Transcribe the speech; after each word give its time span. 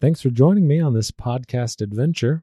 Thanks 0.00 0.22
for 0.22 0.30
joining 0.30 0.66
me 0.66 0.80
on 0.80 0.94
this 0.94 1.10
podcast 1.10 1.82
adventure. 1.82 2.42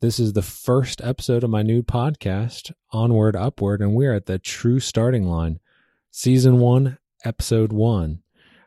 This 0.00 0.20
is 0.20 0.32
the 0.32 0.42
first 0.42 1.00
episode 1.02 1.42
of 1.42 1.50
my 1.50 1.62
new 1.62 1.82
podcast, 1.82 2.70
Onward 2.92 3.34
Upward, 3.34 3.80
and 3.80 3.94
we're 3.96 4.14
at 4.14 4.26
the 4.26 4.38
true 4.38 4.78
starting 4.78 5.24
line. 5.24 5.58
Season 6.12 6.60
one, 6.60 6.98
episode 7.24 7.72
one. 7.72 8.22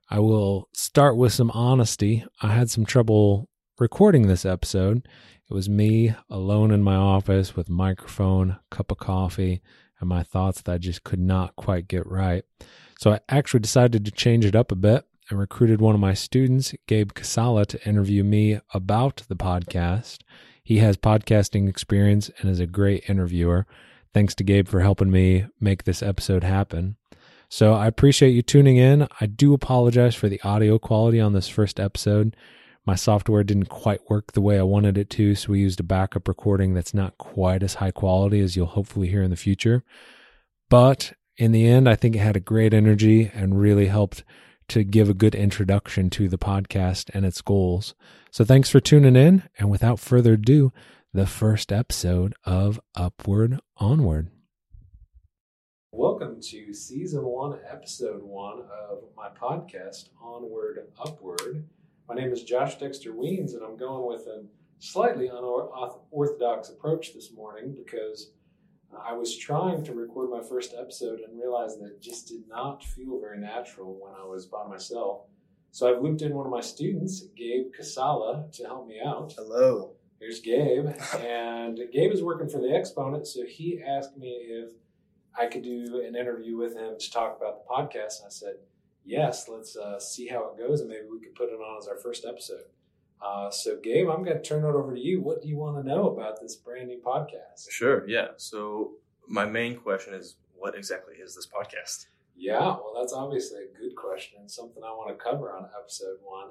I 0.10 0.20
will 0.20 0.68
start 0.74 1.16
with 1.16 1.32
some 1.32 1.52
honesty. 1.52 2.26
I 2.42 2.50
had 2.50 2.70
some 2.70 2.86
trouble 2.86 3.48
recording 3.80 4.28
this 4.28 4.46
episode. 4.46 5.08
It 5.50 5.54
was 5.54 5.70
me 5.70 6.14
alone 6.30 6.72
in 6.72 6.84
my 6.84 6.96
office 6.98 7.56
with 7.56 7.70
microphone, 7.70 8.58
cup 8.70 8.92
of 8.92 8.98
coffee, 8.98 9.62
and 10.02 10.10
my 10.10 10.24
thoughts 10.24 10.62
that 10.64 10.74
I 10.74 10.78
just 10.80 11.06
could 11.06 11.22
not 11.22 11.56
quite 11.56 11.88
get 11.88 12.06
right. 12.06 12.44
So 13.00 13.14
I 13.14 13.22
actually 13.30 13.62
decided 13.62 14.04
to 14.04 14.12
change 14.12 14.44
it 14.44 14.54
up 14.54 14.74
a 14.74 14.76
bit 14.76 15.06
and 15.30 15.40
recruited 15.40 15.82
one 15.82 15.96
of 15.96 16.02
my 16.02 16.14
students, 16.14 16.74
Gabe 16.88 17.12
Cassala, 17.12 17.66
to 17.68 17.88
interview 17.88 18.24
me 18.24 18.60
about 18.74 19.24
the 19.28 19.36
podcast. 19.36 20.20
He 20.64 20.78
has 20.78 20.98
podcasting 20.98 21.70
experience 21.70 22.30
and 22.40 22.50
is 22.50 22.60
a 22.60 22.68
great 22.68 23.10
interviewer. 23.10 23.66
Thanks 24.14 24.36
to 24.36 24.44
Gabe 24.44 24.68
for 24.68 24.82
helping 24.82 25.12
me 25.12 25.46
make 25.60 25.84
this 25.84 26.02
episode 26.04 26.44
happen. 26.44 26.98
So 27.50 27.74
I 27.74 27.88
appreciate 27.88 28.32
you 28.32 28.42
tuning 28.42 28.78
in. 28.78 29.08
I 29.22 29.26
do 29.26 29.54
apologize 29.54 30.16
for 30.16 30.28
the 30.28 30.42
audio 30.44 30.78
quality 30.78 31.20
on 31.20 31.34
this 31.34 31.48
first 31.48 31.80
episode. 31.80 32.36
My 32.86 32.96
software 32.96 33.44
didn't 33.44 33.70
quite 33.70 34.10
work 34.10 34.32
the 34.32 34.42
way 34.42 34.58
I 34.58 34.64
wanted 34.64 34.98
it 34.98 35.10
to, 35.12 35.36
so 35.36 35.52
we 35.52 35.60
used 35.60 35.80
a 35.80 35.84
backup 35.84 36.28
recording 36.28 36.74
that's 36.74 36.94
not 36.94 37.18
quite 37.18 37.64
as 37.64 37.76
high 37.76 37.92
quality 37.92 38.40
as 38.40 38.56
you'll 38.56 38.66
hopefully 38.66 39.10
hear 39.10 39.24
in 39.24 39.30
the 39.30 39.36
future. 39.36 39.84
But 40.70 41.14
in 41.38 41.52
the 41.52 41.68
end, 41.68 41.88
I 41.88 41.96
think 41.96 42.16
it 42.16 42.20
had 42.20 42.36
a 42.36 42.42
great 42.42 42.74
energy 42.74 43.30
and 43.34 43.60
really 43.60 43.88
helped 43.88 44.24
to 44.70 44.84
give 44.84 45.10
a 45.10 45.14
good 45.14 45.36
introduction 45.36 46.10
to 46.12 46.28
the 46.28 46.38
podcast 46.38 47.10
and 47.14 47.26
its 47.26 47.42
goals. 47.42 47.96
So 48.32 48.44
thanks 48.44 48.70
for 48.70 48.80
tuning 48.80 49.16
in. 49.16 49.44
And 49.58 49.70
without 49.70 50.00
further 50.00 50.34
ado, 50.34 50.74
the 51.14 51.26
first 51.26 51.72
episode 51.72 52.36
of 52.44 52.80
Upward 52.96 53.60
Onward. 53.78 54.30
Welcome 55.92 56.42
to 56.42 56.74
season 56.74 57.24
one, 57.24 57.60
episode 57.68 58.22
one 58.22 58.64
of 58.90 59.04
my 59.16 59.30
podcast, 59.30 60.10
Onward 60.22 60.88
Upward. 61.00 61.66
My 62.08 62.16
name 62.16 62.32
is 62.32 62.44
Josh 62.44 62.78
Dexter 62.78 63.14
Weens, 63.14 63.54
and 63.54 63.64
I'm 63.64 63.78
going 63.78 64.06
with 64.06 64.28
a 64.28 64.46
slightly 64.80 65.28
unorthodox 65.28 66.70
approach 66.70 67.14
this 67.14 67.32
morning 67.34 67.74
because 67.74 68.32
I 69.06 69.14
was 69.14 69.38
trying 69.38 69.84
to 69.86 69.94
record 69.94 70.30
my 70.30 70.42
first 70.42 70.74
episode 70.78 71.20
and 71.20 71.40
realized 71.40 71.80
that 71.80 71.88
it 71.88 72.02
just 72.02 72.28
did 72.28 72.48
not 72.48 72.84
feel 72.84 73.20
very 73.20 73.40
natural 73.40 73.98
when 74.02 74.14
I 74.14 74.26
was 74.26 74.46
by 74.46 74.66
myself. 74.68 75.22
So 75.72 75.94
I've 75.94 76.02
looped 76.02 76.22
in 76.22 76.34
one 76.34 76.46
of 76.46 76.52
my 76.52 76.62
students, 76.62 77.24
Gabe 77.36 77.72
Cassala, 77.78 78.52
to 78.54 78.64
help 78.64 78.88
me 78.88 79.00
out. 79.06 79.34
Hello. 79.38 79.94
Here's 80.20 80.40
Gabe. 80.40 80.88
and 81.20 81.80
Gabe 81.92 82.12
is 82.12 82.24
working 82.24 82.50
for 82.50 82.60
the 82.60 82.74
Exponent, 82.74 83.28
so 83.28 83.46
he 83.46 83.82
asked 83.86 84.18
me 84.18 84.30
if 84.30 84.72
I 85.38 85.46
could 85.48 85.64
do 85.64 86.04
an 86.06 86.16
interview 86.16 86.58
with 86.58 86.76
him 86.76 86.96
to 86.98 87.12
talk 87.12 87.38
about 87.38 87.60
the 87.60 87.72
podcast. 87.72 88.22
And 88.22 88.28
I 88.28 88.30
said, 88.30 88.56
yes, 89.06 89.48
let's 89.48 89.78
uh, 89.78 90.00
see 90.00 90.28
how 90.28 90.50
it 90.50 90.58
goes, 90.58 90.82
and 90.82 90.90
maybe 90.90 91.06
we 91.12 91.20
could 91.20 91.36
put 91.36 91.50
it 91.50 91.60
on 91.60 91.78
as 91.78 91.88
our 91.88 91.98
first 91.98 92.26
episode. 92.28 92.64
Uh, 93.22 93.50
so, 93.50 93.78
Gabe, 93.82 94.10
I'm 94.10 94.24
going 94.24 94.38
to 94.38 94.44
turn 94.44 94.64
it 94.64 94.68
over 94.68 94.94
to 94.94 95.00
you. 95.00 95.22
What 95.22 95.42
do 95.42 95.48
you 95.48 95.58
want 95.58 95.78
to 95.78 95.88
know 95.88 96.10
about 96.10 96.40
this 96.40 96.56
brand 96.56 96.88
new 96.88 97.00
podcast? 97.00 97.70
Sure. 97.70 98.08
Yeah. 98.08 98.28
So, 98.38 98.92
my 99.28 99.46
main 99.46 99.78
question 99.78 100.14
is 100.14 100.36
what 100.56 100.76
exactly 100.76 101.16
is 101.16 101.36
this 101.36 101.48
podcast? 101.48 102.06
Yeah, 102.36 102.60
well, 102.60 102.94
that's 103.00 103.14
obviously 103.14 103.62
a 103.64 103.80
good 103.80 103.96
question 103.96 104.40
and 104.40 104.50
something 104.50 104.84
I 104.84 104.92
want 104.92 105.18
to 105.18 105.24
cover 105.24 105.52
on 105.52 105.68
episode 105.80 106.18
one. 106.22 106.50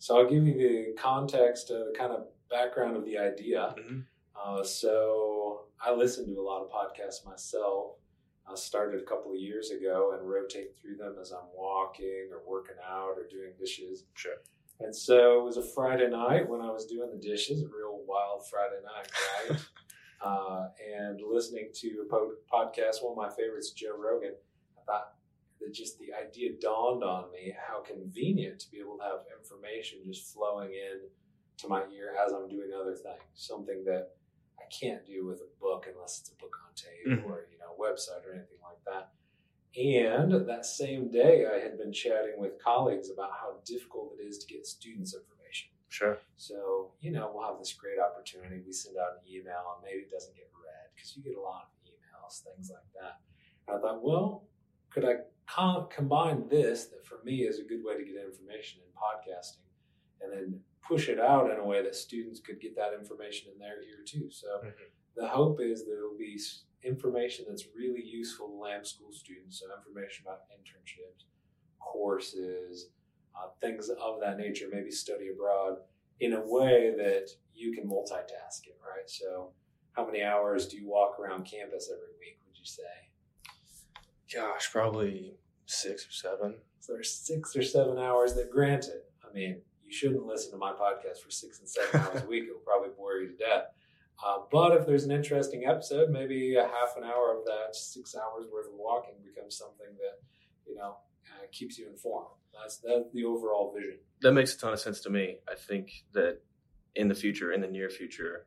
So, 0.00 0.18
I'll 0.18 0.28
give 0.28 0.44
you 0.44 0.54
the 0.54 1.00
context, 1.00 1.70
uh, 1.70 1.90
the 1.90 1.94
kind 1.96 2.12
of 2.12 2.26
background 2.50 2.96
of 2.96 3.04
the 3.04 3.18
idea. 3.18 3.74
Mm-hmm. 3.78 4.00
Uh, 4.34 4.64
so, 4.64 5.66
I 5.80 5.92
listen 5.92 6.26
to 6.26 6.40
a 6.40 6.42
lot 6.42 6.62
of 6.62 6.70
podcasts 6.70 7.24
myself. 7.24 7.92
I 8.50 8.54
started 8.54 9.00
a 9.00 9.04
couple 9.04 9.32
of 9.32 9.38
years 9.38 9.70
ago 9.70 10.16
and 10.18 10.28
rotate 10.28 10.76
through 10.80 10.96
them 10.96 11.16
as 11.20 11.32
I'm 11.32 11.48
walking 11.54 12.30
or 12.32 12.40
working 12.48 12.76
out 12.84 13.14
or 13.16 13.26
doing 13.30 13.52
dishes. 13.58 14.04
Sure. 14.14 14.32
And 14.80 14.94
so 14.94 15.40
it 15.40 15.44
was 15.44 15.56
a 15.56 15.62
Friday 15.62 16.08
night 16.08 16.48
when 16.48 16.60
I 16.60 16.70
was 16.70 16.86
doing 16.86 17.10
the 17.10 17.18
dishes, 17.18 17.62
a 17.62 17.66
real 17.66 18.00
wild 18.06 18.46
Friday 18.48 18.80
night, 18.84 19.10
right? 19.50 19.60
uh, 20.24 20.68
and 20.96 21.20
listening 21.28 21.70
to 21.74 22.04
a 22.06 22.10
po- 22.10 22.34
podcast, 22.52 23.02
one 23.02 23.12
of 23.12 23.16
my 23.16 23.28
favorites, 23.36 23.72
Joe 23.72 23.96
Rogan. 23.98 24.34
I 24.76 24.84
thought 24.86 25.14
that 25.60 25.74
just 25.74 25.98
the 25.98 26.12
idea 26.14 26.52
dawned 26.60 27.02
on 27.02 27.32
me 27.32 27.54
how 27.58 27.80
convenient 27.80 28.60
to 28.60 28.70
be 28.70 28.78
able 28.78 28.98
to 28.98 29.02
have 29.02 29.20
information 29.36 29.98
just 30.04 30.32
flowing 30.32 30.70
in 30.70 31.00
to 31.58 31.68
my 31.68 31.82
ear 31.92 32.14
as 32.24 32.32
I'm 32.32 32.48
doing 32.48 32.70
other 32.78 32.94
things. 32.94 33.22
Something 33.34 33.84
that 33.84 34.10
I 34.58 34.64
can't 34.70 35.04
do 35.04 35.26
with 35.26 35.40
a 35.40 35.60
book 35.60 35.86
unless 35.92 36.20
it's 36.20 36.30
a 36.30 36.36
book 36.36 36.56
on 36.64 36.74
tape 36.74 37.18
mm-hmm. 37.18 37.30
or 37.30 37.46
you 37.50 37.58
know 37.58 37.74
website 37.78 38.26
or 38.26 38.34
anything. 38.34 38.57
And 39.78 40.32
that 40.48 40.66
same 40.66 41.08
day, 41.08 41.46
I 41.46 41.60
had 41.60 41.78
been 41.78 41.92
chatting 41.92 42.34
with 42.36 42.62
colleagues 42.62 43.10
about 43.10 43.30
how 43.30 43.58
difficult 43.64 44.14
it 44.18 44.24
is 44.24 44.38
to 44.38 44.46
get 44.52 44.66
students' 44.66 45.14
information. 45.14 45.70
Sure. 45.88 46.18
So, 46.36 46.90
you 47.00 47.12
know, 47.12 47.30
we'll 47.32 47.46
have 47.46 47.60
this 47.60 47.72
great 47.74 47.98
opportunity. 48.00 48.60
We 48.66 48.72
send 48.72 48.96
out 48.96 49.22
an 49.22 49.32
email 49.32 49.76
and 49.76 49.84
maybe 49.84 50.02
it 50.02 50.10
doesn't 50.10 50.34
get 50.34 50.50
read 50.52 50.90
because 50.94 51.16
you 51.16 51.22
get 51.22 51.36
a 51.36 51.40
lot 51.40 51.70
of 51.70 51.90
emails, 51.90 52.42
things 52.42 52.70
like 52.70 52.90
that. 53.00 53.20
And 53.68 53.76
I 53.76 53.80
thought, 53.80 54.02
well, 54.02 54.48
could 54.90 55.04
I 55.04 55.18
com- 55.46 55.86
combine 55.94 56.48
this 56.48 56.86
that 56.86 57.06
for 57.06 57.22
me 57.24 57.42
is 57.42 57.60
a 57.60 57.64
good 57.64 57.84
way 57.84 57.96
to 57.96 58.04
get 58.04 58.16
information 58.16 58.80
in 58.82 58.90
podcasting 58.98 59.62
and 60.20 60.32
then 60.32 60.60
push 60.86 61.08
it 61.08 61.20
out 61.20 61.50
in 61.52 61.58
a 61.58 61.64
way 61.64 61.82
that 61.82 61.94
students 61.94 62.40
could 62.40 62.60
get 62.60 62.74
that 62.74 62.94
information 62.98 63.52
in 63.52 63.60
their 63.60 63.80
ear 63.82 64.02
too? 64.04 64.28
So 64.30 64.48
mm-hmm. 64.58 64.70
the 65.16 65.28
hope 65.28 65.60
is 65.60 65.84
that 65.84 65.96
it'll 65.96 66.18
be 66.18 66.36
information 66.84 67.46
that's 67.48 67.64
really 67.76 68.02
useful 68.04 68.48
to 68.48 68.54
Lamb 68.54 68.84
School 68.84 69.12
students. 69.12 69.60
So 69.60 69.66
information 69.76 70.24
about 70.26 70.42
internships, 70.50 71.24
courses, 71.80 72.90
uh, 73.36 73.48
things 73.60 73.88
of 73.88 74.20
that 74.20 74.38
nature, 74.38 74.66
maybe 74.72 74.90
study 74.90 75.28
abroad 75.28 75.78
in 76.20 76.32
a 76.34 76.40
way 76.40 76.92
that 76.96 77.28
you 77.54 77.72
can 77.72 77.88
multitask 77.88 78.66
it, 78.66 78.78
right? 78.82 79.08
So 79.08 79.50
how 79.92 80.06
many 80.06 80.22
hours 80.22 80.68
do 80.68 80.76
you 80.76 80.88
walk 80.88 81.18
around 81.18 81.44
campus 81.44 81.90
every 81.92 82.14
week, 82.18 82.38
would 82.46 82.58
you 82.58 82.64
say? 82.64 82.82
Gosh, 84.32 84.70
probably 84.70 85.34
six 85.66 86.06
or 86.06 86.12
seven. 86.12 86.56
So 86.80 86.92
there's 86.92 87.12
six 87.12 87.56
or 87.56 87.62
seven 87.62 87.98
hours 87.98 88.34
that 88.34 88.50
granted, 88.50 89.02
I 89.28 89.32
mean, 89.32 89.60
you 89.84 89.92
shouldn't 89.92 90.26
listen 90.26 90.52
to 90.52 90.58
my 90.58 90.72
podcast 90.72 91.18
for 91.24 91.30
six 91.30 91.60
and 91.60 91.68
seven 91.68 92.00
hours 92.00 92.22
a 92.22 92.26
week. 92.26 92.44
It'll 92.44 92.60
probably 92.60 92.90
bore 92.96 93.14
you 93.14 93.28
to 93.28 93.36
death. 93.36 93.64
Uh, 94.24 94.38
but 94.50 94.72
if 94.72 94.86
there's 94.86 95.04
an 95.04 95.12
interesting 95.12 95.64
episode, 95.66 96.10
maybe 96.10 96.56
a 96.56 96.62
half 96.62 96.96
an 96.96 97.04
hour 97.04 97.36
of 97.38 97.44
that 97.44 97.74
six 97.74 98.16
hours 98.16 98.46
worth 98.52 98.66
of 98.66 98.72
walking 98.74 99.14
becomes 99.24 99.56
something 99.56 99.94
that 99.96 100.18
you 100.66 100.74
know 100.74 100.96
uh, 101.26 101.46
keeps 101.52 101.78
you 101.78 101.88
informed. 101.88 102.26
That's 102.52 102.78
that's 102.78 103.12
the 103.12 103.24
overall 103.24 103.72
vision. 103.76 103.98
That 104.22 104.32
makes 104.32 104.54
a 104.54 104.58
ton 104.58 104.72
of 104.72 104.80
sense 104.80 105.00
to 105.02 105.10
me. 105.10 105.36
I 105.48 105.54
think 105.54 106.04
that 106.14 106.40
in 106.96 107.06
the 107.08 107.14
future, 107.14 107.52
in 107.52 107.60
the 107.60 107.68
near 107.68 107.88
future, 107.88 108.46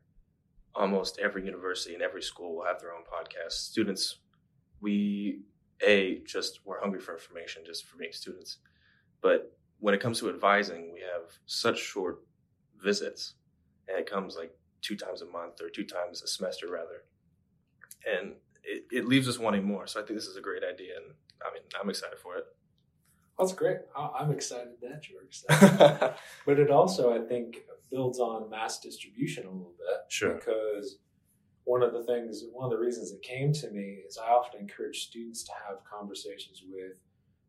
almost 0.74 1.18
every 1.18 1.44
university 1.44 1.94
and 1.94 2.02
every 2.02 2.22
school 2.22 2.56
will 2.56 2.66
have 2.66 2.80
their 2.80 2.92
own 2.92 3.02
podcast. 3.02 3.52
Students, 3.52 4.18
we 4.80 5.40
a 5.86 6.20
just 6.26 6.60
we're 6.64 6.80
hungry 6.80 7.00
for 7.00 7.14
information, 7.14 7.62
just 7.64 7.86
for 7.86 7.96
being 7.96 8.12
students. 8.12 8.58
But 9.22 9.56
when 9.78 9.94
it 9.94 10.00
comes 10.00 10.20
to 10.20 10.28
advising, 10.28 10.92
we 10.92 11.00
have 11.00 11.30
such 11.46 11.78
short 11.78 12.20
visits, 12.82 13.34
and 13.88 13.98
it 13.98 14.10
comes 14.10 14.36
like 14.36 14.52
two 14.82 14.96
times 14.96 15.22
a 15.22 15.26
month 15.26 15.60
or 15.60 15.70
two 15.70 15.84
times 15.84 16.22
a 16.22 16.26
semester 16.26 16.66
rather. 16.70 17.04
And 18.06 18.34
it, 18.64 18.86
it 18.90 19.06
leaves 19.06 19.28
us 19.28 19.38
wanting 19.38 19.64
more. 19.64 19.86
So 19.86 20.00
I 20.00 20.04
think 20.04 20.18
this 20.18 20.28
is 20.28 20.36
a 20.36 20.40
great 20.40 20.62
idea. 20.62 20.96
And 20.96 21.14
I 21.40 21.52
mean, 21.52 21.62
I'm 21.80 21.88
excited 21.88 22.18
for 22.18 22.36
it. 22.36 22.44
That's 23.38 23.52
great. 23.52 23.78
I'm 23.96 24.30
excited 24.30 24.74
that 24.82 25.08
you're 25.08 25.22
excited. 25.22 26.14
but 26.46 26.58
it 26.58 26.70
also, 26.70 27.14
I 27.14 27.26
think, 27.26 27.62
builds 27.90 28.18
on 28.18 28.50
mass 28.50 28.78
distribution 28.80 29.46
a 29.46 29.50
little 29.50 29.74
bit. 29.78 29.98
Sure. 30.08 30.34
Because 30.34 30.98
one 31.64 31.82
of 31.82 31.92
the 31.92 32.02
things, 32.04 32.44
one 32.52 32.64
of 32.64 32.70
the 32.70 32.78
reasons 32.78 33.12
it 33.12 33.22
came 33.22 33.52
to 33.54 33.70
me 33.70 34.02
is 34.06 34.18
I 34.18 34.30
often 34.30 34.60
encourage 34.60 35.06
students 35.06 35.44
to 35.44 35.52
have 35.66 35.78
conversations 35.84 36.62
with 36.68 36.92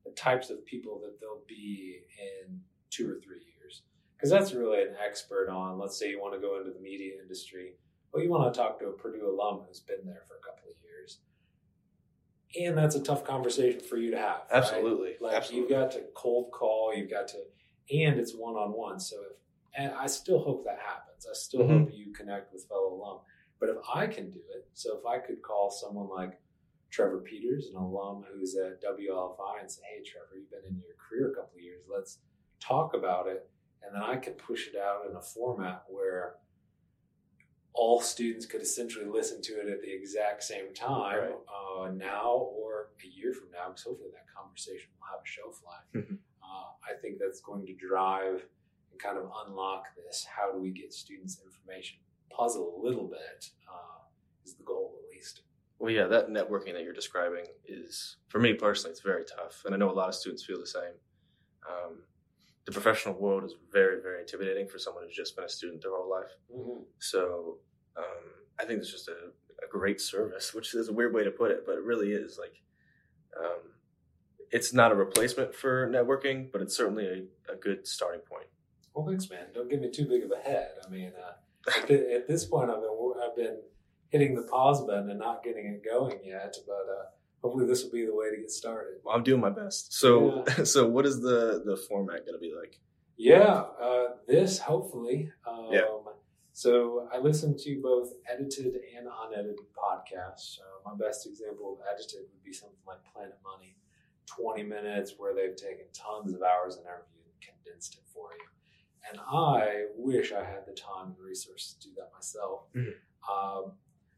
the 0.06 0.12
types 0.12 0.50
of 0.50 0.66
people 0.66 1.00
that 1.04 1.20
they'll 1.20 1.44
be 1.48 2.02
in 2.20 2.60
two 2.90 3.10
or 3.10 3.16
three 3.16 3.42
years 3.60 3.82
because 4.16 4.30
that's 4.30 4.54
really 4.54 4.82
an 4.82 4.96
expert 5.06 5.50
on. 5.50 5.80
Let's 5.80 5.98
say 5.98 6.10
you 6.10 6.22
want 6.22 6.34
to 6.34 6.40
go 6.40 6.58
into 6.60 6.72
the 6.72 6.80
media 6.80 7.14
industry, 7.22 7.74
well, 8.14 8.24
you 8.24 8.30
want 8.30 8.54
to 8.54 8.58
talk 8.58 8.80
to 8.80 8.88
a 8.88 8.92
Purdue 8.94 9.30
alum 9.30 9.62
who's 9.68 9.80
been 9.80 10.06
there 10.06 10.24
for 10.28 10.36
a 10.36 10.42
couple 10.42 10.70
of 10.70 10.76
years, 10.84 11.20
and 12.60 12.78
that's 12.78 12.96
a 12.96 13.04
tough 13.04 13.24
conversation 13.24 13.80
for 13.82 13.98
you 13.98 14.12
to 14.12 14.18
have. 14.18 14.42
Absolutely, 14.52 15.10
right? 15.10 15.22
like 15.22 15.36
Absolutely. 15.36 15.62
you've 15.62 15.70
got 15.70 15.92
to 15.92 16.04
cold 16.16 16.52
call, 16.52 16.94
you've 16.96 17.10
got 17.10 17.28
to, 17.30 17.40
and 17.92 18.20
it's 18.20 18.34
one 18.34 18.56
on 18.56 18.72
one. 18.72 19.00
So 19.00 19.18
if 19.30 19.38
and 19.76 19.92
I 19.94 20.08
still 20.08 20.40
hope 20.40 20.66
that 20.66 20.80
happens. 20.80 21.26
I 21.30 21.34
still 21.34 21.62
mm-hmm. 21.62 21.80
hope 21.86 21.90
you 21.94 22.14
connect 22.14 22.54
with 22.54 22.68
fellow 22.68 22.94
alum. 22.94 23.20
But 23.60 23.70
if 23.70 23.78
I 23.94 24.08
can 24.08 24.30
do 24.30 24.40
it, 24.56 24.68
so 24.74 24.98
if 24.98 25.06
I 25.06 25.20
could 25.20 25.42
call 25.42 25.72
someone 25.72 26.10
like 26.10 26.40
Trevor 26.92 27.20
Peters, 27.20 27.70
an 27.74 27.82
alum 27.82 28.24
who's 28.32 28.56
at 28.56 28.82
WLFI, 28.84 29.62
and 29.62 29.72
say, 29.72 29.82
"Hey, 29.90 30.04
Trevor, 30.04 30.36
you've 30.36 30.52
been 30.52 30.70
in 30.70 30.78
your 30.78 30.96
career 30.98 31.32
a 31.32 31.36
couple 31.36 31.58
of 31.58 31.64
years. 31.64 31.84
Let's 31.92 32.20
talk 32.60 32.94
about 32.94 33.28
it." 33.28 33.50
And 33.86 33.96
then 33.96 34.02
I 34.04 34.16
could 34.18 34.38
push 34.38 34.68
it 34.68 34.76
out 34.76 35.10
in 35.10 35.16
a 35.16 35.22
format 35.22 35.84
where 35.88 36.36
all 37.74 38.00
students 38.02 38.46
could 38.46 38.62
essentially 38.62 39.06
listen 39.06 39.42
to 39.42 39.54
it 39.54 39.68
at 39.68 39.82
the 39.82 39.92
exact 39.92 40.44
same 40.44 40.74
time 40.74 41.20
Right. 41.20 41.36
uh, 41.88 41.92
now 41.92 42.32
or 42.34 42.92
a 43.04 43.08
year 43.08 43.34
from 43.34 43.50
now, 43.52 43.70
because 43.70 43.84
hopefully 43.84 44.12
that 44.12 44.26
conversation 44.36 44.92
will 45.00 45.08
have 45.08 45.24
a 45.24 45.28
shelf 45.28 45.62
life. 45.66 45.84
Mhm. 46.12 46.20
uh, 46.44 46.66
I 46.88 46.94
think 47.02 47.18
that's 47.20 47.42
going 47.42 47.66
to 47.66 47.74
drive 47.74 48.46
and 48.92 49.00
kind 49.00 49.18
of 49.18 49.32
unlock 49.48 49.86
this. 49.96 50.24
How 50.24 50.52
do 50.52 50.60
we 50.60 50.70
get 50.70 50.94
students 50.94 51.42
information? 51.44 52.00
Puzzle 52.30 52.80
a 52.80 52.80
little 52.86 53.08
bit 53.08 53.50
uh, 53.68 54.06
is 54.46 54.54
the 54.56 54.64
goal, 54.64 55.00
at 55.04 55.10
least. 55.10 55.42
Well, 55.80 55.92
yeah, 55.92 56.06
that 56.08 56.30
networking 56.30 56.74
that 56.74 56.84
you're 56.84 56.94
describing 56.94 57.46
is, 57.66 58.18
for 58.28 58.40
me 58.40 58.54
personally, 58.54 58.92
it's 58.92 59.02
very 59.02 59.26
tough, 59.26 59.64
and 59.66 59.74
I 59.74 59.78
know 59.80 59.90
a 59.90 59.94
lot 59.94 60.10
of 60.10 60.16
students 60.16 60.46
feel 60.46 60.60
the 60.60 60.68
same. 60.68 60.94
Um, 61.68 62.04
the 62.66 62.72
professional 62.72 63.16
world 63.16 63.44
is 63.44 63.56
very, 63.72 64.02
very 64.02 64.22
intimidating 64.22 64.68
for 64.68 64.80
someone 64.80 65.04
who's 65.04 65.16
just 65.16 65.36
been 65.36 65.46
a 65.46 65.50
student 65.50 65.82
their 65.82 65.92
whole 65.92 66.10
life. 66.10 66.32
So 67.00 67.58
um, 67.98 68.04
I 68.60 68.66
think 68.66 68.80
it's 68.80 68.92
just 68.92 69.08
a, 69.10 69.12
a 69.64 69.68
great 69.70 70.00
service, 70.00 70.54
which 70.54 70.74
is 70.74 70.88
a 70.90 70.94
weird 70.94 71.14
way 71.14 71.24
to 71.24 71.32
put 71.32 71.52
it, 71.52 71.66
but 71.66 71.74
it 71.76 71.84
really 71.84 72.12
is. 72.12 72.40
Like, 72.40 72.54
um, 73.40 73.60
it's 74.52 74.74
not 74.74 74.92
a 74.92 74.96
replacement 74.96 75.54
for 75.54 75.90
networking, 75.90 76.52
but 76.52 76.62
it's 76.62 76.76
certainly 76.78 77.06
a, 77.06 77.52
a 77.54 77.56
good 77.56 77.86
starting 77.88 78.22
point. 78.22 78.48
Well, 78.94 79.06
thanks, 79.08 79.30
man. 79.30 79.48
Don't 79.54 79.70
give 79.70 79.82
me 79.82 79.90
too 79.90 80.06
big 80.06 80.24
of 80.24 80.32
a 80.32 80.38
head. 80.48 80.72
I 80.86 80.90
mean, 80.90 81.12
uh, 81.20 81.70
at, 81.78 81.88
thi- 81.88 82.14
at 82.14 82.28
this 82.28 82.46
point, 82.46 82.70
I've 82.70 82.82
been 82.82 83.14
I've 83.24 83.36
been 83.36 83.58
hitting 84.10 84.36
the 84.36 84.44
pause 84.44 84.86
button 84.86 85.10
and 85.10 85.20
not 85.20 85.44
getting 85.44 85.66
it 85.66 85.82
going 85.84 86.20
yet. 86.24 86.56
But 86.68 86.86
uh, 86.92 87.06
hopefully, 87.44 87.68
this 87.68 87.84
will 87.84 87.92
be 87.92 88.06
the 88.06 88.16
way 88.16 88.32
to 88.32 88.38
get 88.38 88.50
started. 88.50 89.02
Well, 89.04 89.16
I'm 89.16 89.24
doing 89.24 89.42
my 89.42 89.50
best. 89.52 89.94
So, 89.94 90.44
so 90.64 90.88
what 90.88 91.06
is 91.06 91.22
the 91.22 91.62
the 91.66 91.78
format 91.78 92.26
going 92.26 92.34
to 92.34 92.40
be 92.40 92.54
like? 92.60 92.80
Yeah, 93.18 93.66
uh, 93.80 94.08
this 94.28 94.58
hopefully. 94.60 95.32
Um, 95.48 95.68
Yeah. 95.72 95.82
So 96.56 97.10
I 97.12 97.18
listen 97.18 97.58
to 97.58 97.82
both 97.82 98.14
edited 98.32 98.76
and 98.96 99.08
unedited 99.24 99.58
podcasts. 99.76 100.60
Uh, 100.60 100.88
my 100.92 100.96
best 100.96 101.26
example 101.26 101.74
of 101.74 101.80
edited 101.92 102.22
would 102.32 102.44
be 102.44 102.54
something 102.54 102.78
like 102.86 103.00
Planet 103.12 103.40
Money, 103.44 103.76
twenty 104.28 104.62
minutes 104.64 105.16
where 105.18 105.34
they've 105.34 105.56
taken 105.56 105.86
tons 105.94 106.32
of 106.34 106.44
hours 106.44 106.76
in 106.76 106.82
interview 106.84 107.22
and 107.26 107.42
condensed 107.42 107.96
it 107.96 108.04
for 108.14 108.30
you. 108.38 108.46
And 109.10 109.20
I 109.20 109.86
wish 109.98 110.32
I 110.32 110.44
had 110.44 110.66
the 110.68 110.74
time 110.74 111.08
and 111.08 111.26
resources 111.26 111.74
to 111.74 111.88
do 111.90 111.96
that 111.98 112.12
myself. 112.14 112.66
Mhm. 112.76 112.94
Um, 113.28 113.74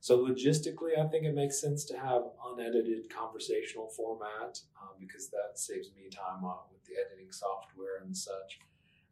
so 0.06 0.20
logistically, 0.20 1.00
I 1.00 1.08
think 1.08 1.26
it 1.26 1.34
makes 1.34 1.60
sense 1.60 1.84
to 1.86 1.98
have 1.98 2.26
unedited 2.46 3.10
conversational 3.10 3.88
format 3.88 4.60
uh, 4.80 4.94
because 5.00 5.30
that 5.30 5.54
saves 5.58 5.90
me 5.96 6.12
time 6.12 6.44
with 6.44 6.86
the 6.86 6.94
editing 7.04 7.32
software 7.32 8.04
and 8.04 8.16
such. 8.16 8.60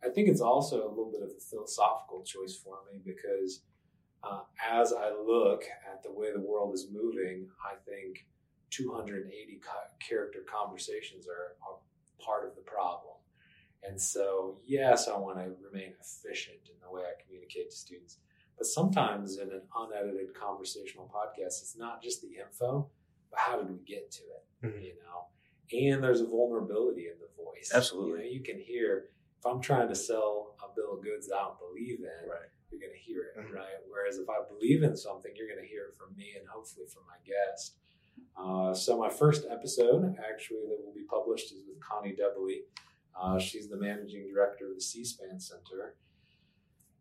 I 0.06 0.10
think 0.10 0.30
it's 0.30 0.40
also 0.40 0.88
a 0.88 0.90
little 0.90 1.12
bit 1.12 1.24
of 1.24 1.30
a 1.36 1.42
philosophical 1.42 2.22
choice 2.24 2.56
for 2.56 2.78
me 2.86 3.00
because 3.04 3.62
uh, 4.24 4.42
as 4.72 4.94
I 4.94 5.10
look 5.10 5.64
at 5.92 6.04
the 6.04 6.12
way 6.12 6.32
the 6.32 6.40
world 6.40 6.76
is 6.76 6.86
moving, 6.94 7.48
I 7.66 7.74
think 7.90 8.28
280 8.70 9.62
co- 9.66 9.98
character 10.00 10.46
conversations 10.46 11.26
are, 11.26 11.56
are 11.68 11.80
part 12.24 12.48
of 12.48 12.54
the 12.54 12.62
problem. 12.62 13.16
And 13.82 14.00
so, 14.00 14.60
yes, 14.64 15.08
I 15.08 15.18
want 15.18 15.40
to 15.40 15.56
remain 15.60 15.94
efficient 16.00 16.70
in 16.70 16.76
the 16.84 16.94
way 16.94 17.02
I 17.02 17.20
communicate 17.26 17.72
to 17.72 17.76
students. 17.76 18.20
But 18.58 18.68
sometimes 18.68 19.38
in 19.38 19.50
an 19.52 19.62
unedited 19.76 20.34
conversational 20.34 21.12
podcast, 21.14 21.62
it's 21.62 21.76
not 21.78 22.02
just 22.02 22.22
the 22.22 22.36
info, 22.38 22.90
but 23.32 23.40
how 23.40 23.58
did 23.62 23.70
we 23.70 23.80
get 23.86 24.12
to 24.12 24.22
it? 24.24 24.46
Mhm. 24.66 24.84
You 24.84 24.96
know, 25.04 25.28
and 25.72 26.04
there's 26.04 26.22
a 26.22 26.28
vulnerability 26.28 27.08
in 27.08 27.16
the 27.20 27.28
voice. 27.44 27.72
Absolutely. 27.74 28.12
you, 28.12 28.26
know, 28.26 28.32
you 28.32 28.44
can 28.44 28.60
hear 28.60 29.10
if 29.40 29.46
I'm 29.46 29.60
trying 29.62 29.88
to 29.90 29.96
sell 29.96 30.56
a 30.64 30.74
bill 30.76 30.94
of 30.98 31.04
goods 31.04 31.28
that 31.28 31.36
I 31.36 31.44
don't 31.44 31.60
believe 31.60 32.00
in, 32.00 32.30
Right. 32.30 32.48
you're 32.72 32.80
going 32.80 32.94
to 32.94 32.98
hear 33.00 33.24
it, 33.36 33.38
Mhm. 33.38 33.52
right? 33.54 33.78
Whereas 33.88 34.18
if 34.18 34.30
I 34.30 34.42
believe 34.48 34.84
in 34.84 34.96
something, 34.96 35.36
you're 35.36 35.48
going 35.48 35.60
to 35.62 35.68
hear 35.68 35.86
it 35.88 35.96
from 35.96 36.16
me 36.16 36.36
and 36.38 36.48
hopefully 36.48 36.86
from 36.88 37.04
my 37.08 37.18
guest. 37.26 37.78
Uh, 38.38 38.74
so 38.74 38.98
my 38.98 39.10
first 39.10 39.46
episode, 39.50 40.16
actually, 40.20 40.66
that 40.68 40.84
will 40.86 40.94
be 40.94 41.04
published 41.04 41.52
is 41.52 41.64
with 41.68 41.80
Connie 41.82 42.16
Doebele. 42.16 42.64
Uh, 43.16 43.38
she's 43.40 43.68
the 43.70 43.78
managing 43.78 44.28
director 44.28 44.70
of 44.70 44.76
the 44.76 44.82
C-SPAN 44.82 45.40
Center. 45.40 45.96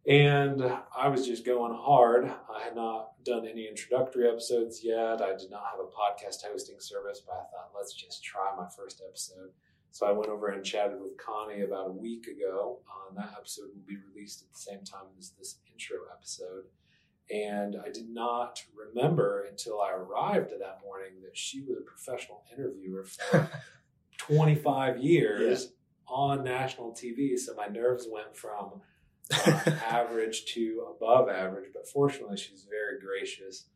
And 0.07 0.63
I 0.97 1.09
was 1.09 1.27
just 1.27 1.47
going 1.47 1.75
hard. 1.75 2.25
I 2.25 2.65
had 2.65 2.75
not 2.75 3.23
done 3.25 3.47
any 3.47 3.69
introductory 3.69 4.29
episodes 4.29 4.81
yet. 4.83 5.23
I 5.23 5.37
did 5.37 5.51
not 5.51 5.63
have 5.71 5.81
a 5.81 5.85
podcast 5.85 6.45
hosting 6.45 6.81
service, 6.81 7.23
but 7.25 7.35
I 7.35 7.45
thought, 7.51 7.71
let's 7.77 7.95
just 7.95 8.25
try 8.25 8.53
my 8.57 8.67
first 8.77 9.01
episode. 9.07 9.51
So 9.93 10.07
I 10.07 10.13
went 10.13 10.31
over 10.31 10.49
and 10.49 10.65
chatted 10.65 11.01
with 11.01 11.19
Connie 11.19 11.63
about 11.63 11.89
a 11.89 11.93
week 11.93 12.27
ago. 12.27 12.81
Uh, 12.89 13.15
that 13.15 13.35
episode 13.37 13.69
will 13.75 13.87
be 13.87 13.99
released 14.13 14.43
at 14.43 14.53
the 14.53 14.59
same 14.59 14.83
time 14.85 15.07
as 15.19 15.31
this 15.39 15.59
intro 15.71 15.99
episode. 16.13 16.65
And 17.31 17.77
I 17.77 17.91
did 17.91 18.09
not 18.09 18.61
remember 18.75 19.45
until 19.49 19.81
I 19.81 19.93
arrived 19.93 20.51
that 20.51 20.81
morning 20.83 21.21
that 21.23 21.37
she 21.37 21.61
was 21.61 21.79
a 21.79 21.83
professional 21.83 22.43
interviewer 22.53 23.05
for 23.05 23.49
25 24.19 24.99
years 24.99 25.75
on 26.09 26.43
national 26.43 26.93
TV. 26.93 27.39
So 27.39 27.55
my 27.55 27.67
nerves 27.67 28.09
went 28.11 28.37
from 28.37 28.81
average 29.89 30.45
to 30.55 30.87
above 30.97 31.29
average. 31.29 31.71
But 31.73 31.89
fortunately, 31.89 32.37
she's 32.37 32.67
very 32.69 32.99
gracious. 33.01 33.67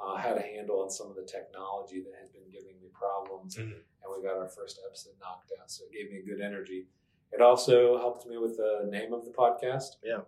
Uh, 0.00 0.16
had 0.16 0.36
a 0.36 0.42
handle 0.42 0.80
on 0.82 0.90
some 0.90 1.08
of 1.08 1.16
the 1.16 1.22
technology 1.24 2.00
that 2.00 2.12
had 2.20 2.32
been 2.32 2.50
giving 2.50 2.78
me 2.80 2.88
problems, 2.92 3.56
Mhm. 3.56 3.62
and 3.62 4.14
we 4.16 4.22
got 4.22 4.36
our 4.36 4.48
first 4.48 4.80
episode 4.86 5.14
knocked 5.20 5.52
out. 5.60 5.70
So 5.70 5.84
it 5.84 5.92
gave 5.92 6.10
me 6.10 6.20
good 6.22 6.40
energy. 6.40 6.88
It 7.32 7.40
also 7.40 7.96
helped 7.98 8.26
me 8.26 8.36
with 8.36 8.56
the 8.56 8.86
name 8.90 9.12
of 9.12 9.24
the 9.24 9.30
podcast. 9.30 9.96
Yeah, 10.02 10.22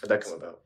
how'd 0.00 0.10
that 0.10 0.22
come 0.22 0.34
about? 0.34 0.60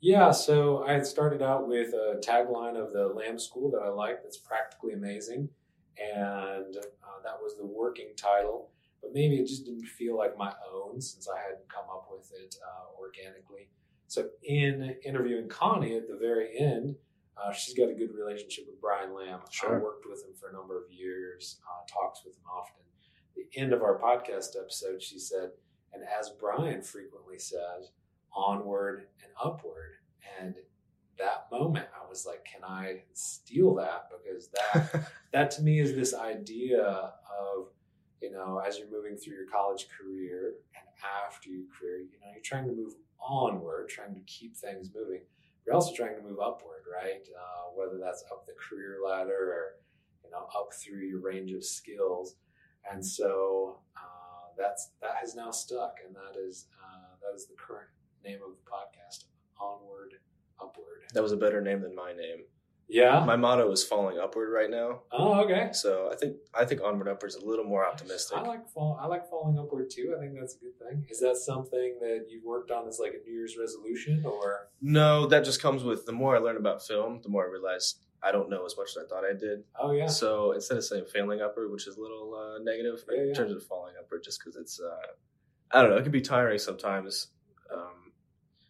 Yeah, 0.00 0.30
so 0.30 0.82
I 0.82 0.92
had 0.92 1.06
started 1.06 1.42
out 1.42 1.68
with 1.68 1.94
a 1.94 2.20
tagline 2.22 2.76
of 2.76 2.92
the 2.92 3.06
Lamb 3.08 3.38
School 3.38 3.70
that 3.70 3.78
I 3.82 3.88
like. 3.88 4.22
That's 4.22 4.36
practically 4.36 4.92
amazing, 4.92 5.48
and 5.96 6.76
uh, 6.76 7.20
that 7.22 7.40
was 7.40 7.56
the 7.56 7.64
working 7.66 8.14
title. 8.16 8.71
But 9.02 9.12
maybe 9.12 9.36
it 9.36 9.46
just 9.46 9.64
didn't 9.64 9.86
feel 9.86 10.16
like 10.16 10.38
my 10.38 10.52
own 10.72 11.00
since 11.00 11.28
I 11.28 11.38
hadn't 11.40 11.68
come 11.68 11.84
up 11.90 12.08
with 12.10 12.30
it 12.32 12.54
uh, 12.64 12.98
organically. 13.00 13.68
So 14.06 14.28
in 14.44 14.94
interviewing 15.04 15.48
Connie 15.48 15.96
at 15.96 16.08
the 16.08 16.16
very 16.16 16.56
end, 16.58 16.94
uh, 17.36 17.52
she's 17.52 17.74
got 17.74 17.88
a 17.88 17.94
good 17.94 18.14
relationship 18.14 18.66
with 18.68 18.80
Brian 18.80 19.14
Lamb. 19.14 19.40
I 19.42 19.50
Sure. 19.50 19.80
worked 19.80 20.06
with 20.08 20.22
him 20.24 20.34
for 20.38 20.50
a 20.50 20.52
number 20.52 20.76
of 20.76 20.90
years, 20.92 21.58
uh, 21.66 21.84
talks 21.92 22.24
with 22.24 22.36
him 22.36 22.44
often. 22.50 22.82
The 23.34 23.46
end 23.58 23.72
of 23.72 23.82
our 23.82 23.98
podcast 23.98 24.50
episode, 24.60 25.02
she 25.02 25.18
said, 25.18 25.50
and 25.92 26.02
as 26.18 26.30
Brian 26.38 26.82
frequently 26.82 27.38
says, 27.38 27.90
onward 28.34 29.06
and 29.22 29.32
upward. 29.42 29.92
And 30.38 30.54
that 31.18 31.46
moment, 31.50 31.86
I 31.98 32.08
was 32.08 32.26
like, 32.26 32.44
can 32.44 32.64
I 32.64 33.02
steal 33.14 33.74
that? 33.76 34.08
Because 34.10 34.48
that 34.48 35.10
that 35.32 35.50
to 35.52 35.62
me 35.62 35.80
is 35.80 35.94
this 35.94 36.14
idea 36.14 36.82
of, 36.82 37.68
you 38.22 38.30
know, 38.30 38.62
as 38.66 38.78
you're 38.78 38.90
moving 38.90 39.16
through 39.16 39.34
your 39.34 39.46
college 39.46 39.86
career 39.88 40.54
and 40.76 40.86
after 41.26 41.50
your 41.50 41.66
career, 41.76 41.98
you 41.98 42.18
know, 42.20 42.30
you're 42.32 42.42
trying 42.42 42.66
to 42.66 42.72
move 42.72 42.94
onward, 43.20 43.88
trying 43.88 44.14
to 44.14 44.20
keep 44.22 44.56
things 44.56 44.88
moving. 44.94 45.22
You're 45.66 45.74
also 45.74 45.94
trying 45.94 46.16
to 46.16 46.22
move 46.22 46.38
upward, 46.40 46.82
right? 46.92 47.26
Uh, 47.36 47.70
whether 47.74 47.98
that's 47.98 48.24
up 48.30 48.46
the 48.46 48.52
career 48.54 48.98
ladder 49.04 49.32
or, 49.32 49.64
you 50.24 50.30
know, 50.30 50.46
up 50.56 50.70
through 50.72 51.00
your 51.00 51.20
range 51.20 51.52
of 51.52 51.64
skills. 51.64 52.36
And 52.90 53.04
so 53.04 53.80
uh, 53.96 54.50
that's 54.58 54.90
that 55.00 55.16
has 55.20 55.34
now 55.36 55.50
stuck, 55.52 55.98
and 56.04 56.14
that 56.16 56.38
is 56.38 56.66
uh, 56.82 57.14
that 57.22 57.34
is 57.36 57.46
the 57.46 57.54
current 57.54 57.88
name 58.24 58.40
of 58.44 58.50
the 58.56 58.70
podcast, 58.70 59.24
Onward, 59.60 60.14
Upward. 60.60 61.02
that 61.14 61.22
was 61.22 61.32
a 61.32 61.36
better 61.36 61.60
name 61.60 61.80
than 61.80 61.94
my 61.94 62.12
name. 62.12 62.42
Yeah. 62.92 63.24
My 63.24 63.36
motto 63.36 63.70
is 63.72 63.82
falling 63.82 64.18
upward 64.18 64.50
right 64.52 64.70
now. 64.70 65.00
Oh, 65.10 65.40
okay. 65.44 65.70
So 65.72 66.10
I 66.12 66.16
think 66.16 66.36
I 66.54 66.64
think 66.66 66.82
onward 66.82 67.08
upward 67.08 67.30
is 67.30 67.36
a 67.36 67.44
little 67.44 67.64
more 67.64 67.86
optimistic. 67.86 68.36
I 68.36 68.42
like 68.42 68.68
fall. 68.68 68.98
I 69.00 69.06
like 69.06 69.28
falling 69.30 69.58
upward 69.58 69.88
too. 69.90 70.14
I 70.16 70.20
think 70.20 70.34
that's 70.38 70.56
a 70.56 70.58
good 70.58 70.78
thing. 70.78 71.06
Is 71.08 71.20
that 71.20 71.36
something 71.36 71.98
that 72.00 72.26
you've 72.28 72.44
worked 72.44 72.70
on 72.70 72.86
as 72.86 72.98
like 73.00 73.14
a 73.14 73.26
New 73.26 73.32
Year's 73.38 73.56
resolution, 73.58 74.22
or 74.26 74.68
No, 74.80 75.26
that 75.28 75.44
just 75.44 75.62
comes 75.62 75.82
with 75.84 76.04
the 76.06 76.12
more 76.12 76.36
I 76.36 76.38
learn 76.38 76.56
about 76.58 76.86
film, 76.86 77.20
the 77.22 77.28
more 77.30 77.46
I 77.46 77.50
realize 77.50 77.94
I 78.22 78.30
don't 78.30 78.48
know 78.50 78.64
as 78.66 78.76
much 78.76 78.90
as 78.96 79.04
I 79.04 79.06
thought 79.08 79.24
I 79.24 79.32
did. 79.32 79.64
oh 79.80 79.90
yeah, 79.92 80.06
So 80.06 80.52
instead 80.52 80.76
of 80.78 80.84
saying 80.84 81.06
failing 81.12 81.40
upward, 81.40 81.72
which 81.72 81.86
is 81.88 81.96
a 81.96 82.00
little 82.00 82.34
uh, 82.34 82.58
negative, 82.62 83.02
Yeah, 83.10 83.22
in 83.22 83.28
yeah. 83.28 83.34
terms 83.34 83.52
of 83.52 83.64
falling 83.64 83.94
upward, 83.98 84.22
just 84.22 84.38
because 84.38 84.54
it's, 84.54 84.78
uh, 84.80 85.06
I 85.72 85.80
don't 85.82 85.90
know, 85.90 85.96
it 85.96 86.02
can 86.04 86.12
be 86.12 86.20
tiring 86.20 86.58
sometimes, 86.60 87.28
um, 87.74 88.12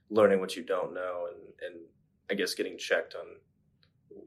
learning 0.08 0.40
what 0.40 0.56
you 0.56 0.62
don't 0.62 0.94
know, 0.94 1.26
and 1.30 1.38
and 1.64 1.80
I 2.30 2.34
guess 2.34 2.54
getting 2.54 2.78
checked 2.78 3.14
on 3.14 3.26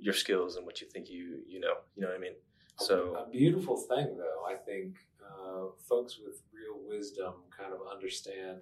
your 0.06 0.14
skills 0.14 0.56
and 0.56 0.66
what 0.68 0.80
you 0.82 0.88
think 0.94 1.10
you 1.10 1.40
you 1.48 1.60
know. 1.60 1.76
You 1.96 2.04
know 2.04 2.10
what 2.10 2.18
I 2.18 2.26
mean? 2.28 2.38
So 2.78 2.96
a 3.16 3.30
beautiful 3.30 3.78
thing 3.78 4.08
though. 4.18 4.42
I 4.48 4.56
think 4.56 4.96
uh, 5.26 5.64
folks 5.90 6.20
with 6.24 6.38
real 6.54 6.78
wisdom 6.88 7.34
kind 7.60 7.74
of 7.74 7.80
understand 7.92 8.60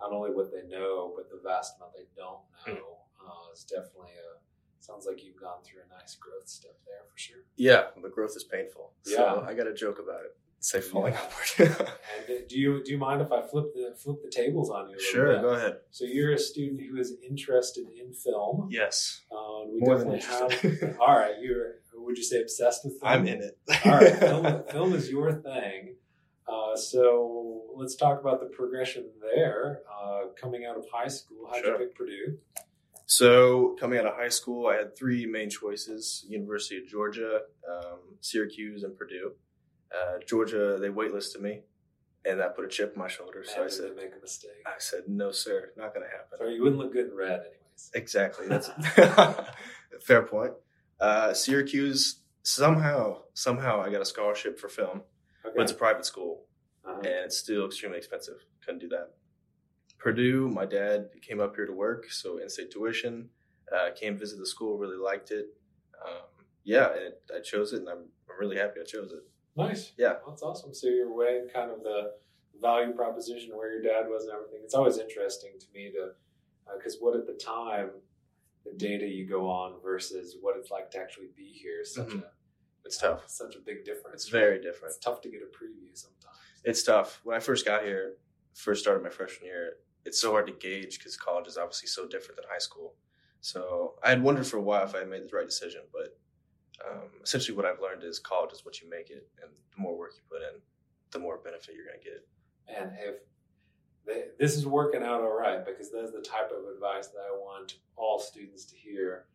not 0.00 0.12
only 0.12 0.30
what 0.30 0.48
they 0.52 0.64
know, 0.76 1.12
but 1.16 1.28
the 1.28 1.40
vast 1.44 1.76
amount 1.76 1.92
they 1.94 2.08
don't 2.16 2.40
know. 2.66 2.94
Uh, 3.20 3.50
it's 3.52 3.64
definitely 3.64 4.14
a 4.16 4.38
sounds 4.80 5.06
like 5.06 5.22
you've 5.22 5.40
gone 5.40 5.60
through 5.64 5.82
a 5.84 6.00
nice 6.00 6.14
growth 6.14 6.48
step 6.48 6.76
there 6.86 7.02
for 7.10 7.18
sure. 7.18 7.42
yeah, 7.56 7.82
but 8.00 8.10
growth 8.14 8.34
is 8.36 8.44
painful. 8.44 8.92
Yeah. 9.04 9.16
So 9.16 9.44
I 9.46 9.52
got 9.52 9.66
a 9.66 9.74
joke 9.74 9.98
about 9.98 10.22
it. 10.24 10.34
Say 10.60 10.80
falling 10.80 11.14
Yeah. 11.14 11.20
upward. 11.68 11.88
And 12.28 12.48
do 12.48 12.58
you 12.58 12.82
do 12.84 12.90
you 12.92 12.98
mind 12.98 13.22
if 13.22 13.30
I 13.30 13.42
flip 13.46 13.66
the 13.74 13.94
flip 13.96 14.16
the 14.24 14.30
tables 14.30 14.70
on 14.70 14.90
you? 14.90 14.96
A 14.96 15.00
sure, 15.00 15.32
bit? 15.34 15.42
go 15.42 15.48
ahead. 15.50 15.76
So 15.90 16.04
you're 16.04 16.32
a 16.32 16.38
student 16.38 16.80
who 16.80 16.98
is 16.98 17.14
interested 17.26 17.86
in 18.00 18.12
film. 18.12 18.68
Yes, 18.70 19.22
Uh, 19.30 19.66
we 19.70 19.78
more 19.80 19.96
definitely 19.96 20.20
have. 20.20 20.96
All 21.00 21.16
right, 21.16 21.34
you're. 21.40 21.76
Would 21.94 22.16
you 22.16 22.24
say 22.24 22.40
obsessed 22.40 22.84
with 22.84 22.94
film? 23.00 23.12
I'm 23.12 23.26
in 23.26 23.42
it. 23.42 23.58
All 23.84 23.92
right, 23.92 24.16
film, 24.18 24.62
film 24.70 24.92
is 24.94 25.10
your 25.10 25.32
thing. 25.32 25.94
Uh, 26.46 26.74
so 26.76 27.62
let's 27.76 27.94
talk 27.94 28.20
about 28.20 28.40
the 28.40 28.46
progression 28.46 29.10
there. 29.20 29.82
Uh, 29.92 30.28
coming 30.40 30.64
out 30.64 30.76
of 30.78 30.86
high 30.92 31.08
school, 31.08 31.46
how'd 31.52 31.62
Sure. 31.62 31.72
you 31.74 31.86
pick 31.86 31.94
Purdue? 31.94 32.38
So, 33.06 33.76
coming 33.80 33.98
out 33.98 34.06
of 34.06 34.14
high 34.16 34.28
school, 34.28 34.66
I 34.66 34.76
had 34.76 34.96
three 34.96 35.24
main 35.26 35.50
choices: 35.50 36.24
University 36.28 36.78
of 36.78 36.86
Georgia, 36.86 37.42
um, 37.70 37.98
Syracuse, 38.20 38.82
and 38.82 38.96
Purdue. 38.96 39.32
Uh, 39.92 40.18
Georgia, 40.26 40.78
they 40.80 40.88
waitlisted 40.88 41.40
me, 41.40 41.60
and 42.24 42.38
that 42.40 42.54
put 42.56 42.64
a 42.64 42.68
chip 42.68 42.92
on 42.94 42.98
my 43.02 43.08
shoulder. 43.08 43.44
So 43.44 43.64
I 43.64 43.68
said, 43.68 43.96
make 43.96 44.12
a 44.16 44.20
mistake. 44.20 44.50
"I 44.66 44.72
said 44.78 45.02
no, 45.08 45.30
sir, 45.32 45.70
not 45.76 45.94
going 45.94 46.04
to 46.06 46.10
happen." 46.10 46.38
Sorry, 46.38 46.54
you 46.54 46.62
wouldn't 46.62 46.80
look 46.80 46.92
good 46.92 47.08
in 47.08 47.16
red, 47.16 47.40
anyways. 47.40 47.90
Exactly. 47.94 48.46
That's 48.48 48.68
fair 50.04 50.22
point. 50.22 50.52
Uh, 51.00 51.32
Syracuse, 51.32 52.20
somehow, 52.42 53.22
somehow, 53.34 53.80
I 53.80 53.90
got 53.90 54.02
a 54.02 54.04
scholarship 54.04 54.58
for 54.58 54.68
film, 54.68 55.02
Okay. 55.44 55.54
but 55.56 55.62
it's 55.62 55.72
a 55.72 55.76
private 55.76 56.04
school, 56.04 56.44
Uh-huh. 56.84 56.98
and 56.98 57.24
it's 57.26 57.36
still 57.38 57.66
extremely 57.66 57.98
expensive. 57.98 58.44
Couldn't 58.64 58.80
do 58.80 58.88
that. 58.88 59.10
Purdue, 59.98 60.48
my 60.48 60.64
dad 60.66 61.08
came 61.22 61.40
up 61.40 61.56
here 61.56 61.66
to 61.66 61.72
work, 61.72 62.10
so 62.10 62.38
in-state 62.38 62.70
tuition. 62.70 63.30
Uh, 63.74 63.90
came 63.94 64.16
visit 64.16 64.38
the 64.38 64.46
school, 64.46 64.78
really 64.78 64.96
liked 64.96 65.30
it. 65.30 65.46
Um, 66.04 66.22
yeah, 66.64 66.88
and 66.92 67.02
it, 67.02 67.22
I 67.36 67.40
chose 67.40 67.72
it, 67.72 67.80
and 67.80 67.88
I'm, 67.88 67.98
I'm 68.30 68.38
really 68.40 68.56
happy 68.56 68.80
I 68.80 68.84
chose 68.84 69.12
it. 69.12 69.22
Nice. 69.58 69.92
Yeah. 69.98 70.12
Well, 70.22 70.30
That's 70.30 70.42
awesome. 70.42 70.72
So 70.72 70.86
you're 70.86 71.12
weighing 71.12 71.48
kind 71.52 71.70
of 71.70 71.82
the 71.82 72.12
value 72.60 72.92
proposition 72.92 73.56
where 73.56 73.72
your 73.72 73.82
dad 73.82 74.08
was 74.08 74.24
and 74.24 74.32
everything. 74.32 74.60
It's 74.64 74.74
always 74.74 74.98
interesting 74.98 75.52
to 75.58 75.66
me 75.74 75.90
to, 75.92 76.12
because 76.76 76.96
what 77.00 77.16
at 77.16 77.26
the 77.26 77.34
time, 77.34 77.90
the 78.64 78.72
data 78.72 79.06
you 79.06 79.26
go 79.26 79.48
on 79.48 79.74
versus 79.82 80.36
what 80.40 80.56
it's 80.56 80.70
like 80.70 80.90
to 80.92 80.98
actually 80.98 81.28
be 81.36 81.46
here 81.52 81.80
is 81.80 81.94
such 81.94 82.08
Mhm. 82.08 82.22
a 82.22 82.30
It's 82.84 82.98
tough. 82.98 83.28
such 83.28 83.56
a 83.56 83.60
big 83.60 83.84
difference. 83.84 84.22
It's 84.24 84.28
very 84.28 84.60
different. 84.60 84.94
It's 84.94 85.04
tough 85.04 85.20
to 85.22 85.28
get 85.28 85.42
a 85.42 85.46
preview 85.46 85.96
sometimes. 85.96 86.36
It's 86.64 86.82
tough. 86.82 87.20
When 87.24 87.36
I 87.36 87.40
first 87.40 87.64
got 87.64 87.84
here, 87.84 88.16
first 88.54 88.82
started 88.82 89.02
my 89.02 89.10
freshman 89.10 89.46
year, 89.46 89.78
it's 90.04 90.20
so 90.20 90.30
hard 90.32 90.46
to 90.46 90.52
gauge 90.52 90.98
because 90.98 91.16
college 91.16 91.46
is 91.48 91.56
obviously 91.58 91.88
so 91.88 92.06
different 92.06 92.36
than 92.40 92.48
high 92.48 92.58
school. 92.58 92.96
So 93.40 93.98
I 94.04 94.10
had 94.10 94.22
wondered 94.22 94.46
for 94.46 94.56
a 94.58 94.62
while 94.62 94.84
if 94.84 94.94
I 94.94 94.98
had 95.00 95.08
made 95.08 95.28
the 95.28 95.36
right 95.36 95.46
decision, 95.46 95.82
but 95.92 96.16
um, 96.86 97.08
essentially 97.22 97.56
what 97.56 97.66
I've 97.66 97.80
learned 97.80 98.04
is 98.04 98.18
college 98.18 98.52
is 98.52 98.64
what 98.64 98.80
you 98.80 98.88
make 98.90 99.10
it, 99.10 99.28
and 99.42 99.50
the 99.74 99.80
more 99.82 99.96
work 99.96 100.12
you 100.14 100.22
put 100.30 100.42
in, 100.42 100.60
the 101.12 101.18
more 101.18 101.38
benefit 101.38 101.74
you're 101.74 101.86
going 101.86 101.98
to 101.98 102.04
get. 102.04 102.26
And 102.68 102.92
if 103.00 103.14
they, 104.06 104.24
this 104.38 104.56
is 104.56 104.66
working 104.66 105.02
out 105.02 105.20
all 105.22 105.36
right, 105.36 105.64
because 105.64 105.90
that's 105.90 106.12
the 106.12 106.20
type 106.20 106.50
of 106.50 106.68
advice 106.74 107.08
that 107.08 107.20
I 107.20 107.36
want 107.36 107.76
all 107.96 108.18
students 108.18 108.64
to 108.66 108.76
hear. 108.76 109.26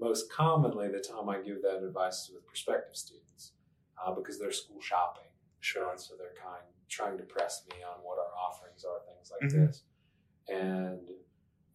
Most 0.00 0.32
commonly, 0.32 0.88
the 0.88 0.98
time 1.00 1.28
I 1.28 1.38
give 1.38 1.62
that 1.62 1.82
advice 1.84 2.24
is 2.24 2.30
with 2.34 2.46
prospective 2.46 2.96
students, 2.96 3.52
uh, 4.04 4.12
because 4.12 4.38
they're 4.38 4.50
school 4.52 4.80
shopping. 4.80 5.28
Sure. 5.60 5.90
And 5.90 6.00
so 6.00 6.14
they're 6.18 6.34
kind 6.42 6.62
trying 6.88 7.16
to 7.16 7.24
press 7.24 7.62
me 7.70 7.76
on 7.82 8.02
what 8.02 8.18
our 8.18 8.34
offerings 8.36 8.84
are, 8.84 9.00
things 9.06 9.30
like 9.30 9.50
Mhm. 9.50 9.66
this. 9.66 9.82
And 10.48 11.08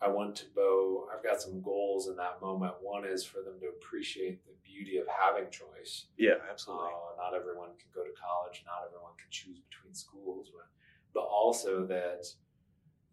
I 0.01 0.07
want 0.09 0.35
to 0.37 0.45
bow. 0.55 1.07
I've 1.13 1.23
got 1.23 1.41
some 1.41 1.61
goals 1.61 2.07
in 2.07 2.15
that 2.17 2.39
moment. 2.41 2.73
One 2.81 3.03
is 3.05 3.23
for 3.23 3.41
them 3.41 3.59
to 3.61 3.67
appreciate 3.67 4.45
the 4.45 4.53
beauty 4.63 4.97
of 4.97 5.07
having 5.07 5.49
choice. 5.49 6.05
Yeah, 6.17 6.35
absolutely. 6.49 6.87
Uh, 6.87 7.21
not 7.23 7.33
everyone 7.33 7.69
can 7.79 7.89
go 7.93 8.03
to 8.03 8.11
college. 8.13 8.63
Not 8.65 8.85
everyone 8.87 9.13
can 9.17 9.29
choose 9.31 9.59
between 9.69 9.95
schools, 9.95 10.51
but, 10.53 10.67
but 11.13 11.25
also 11.25 11.85
that 11.87 12.25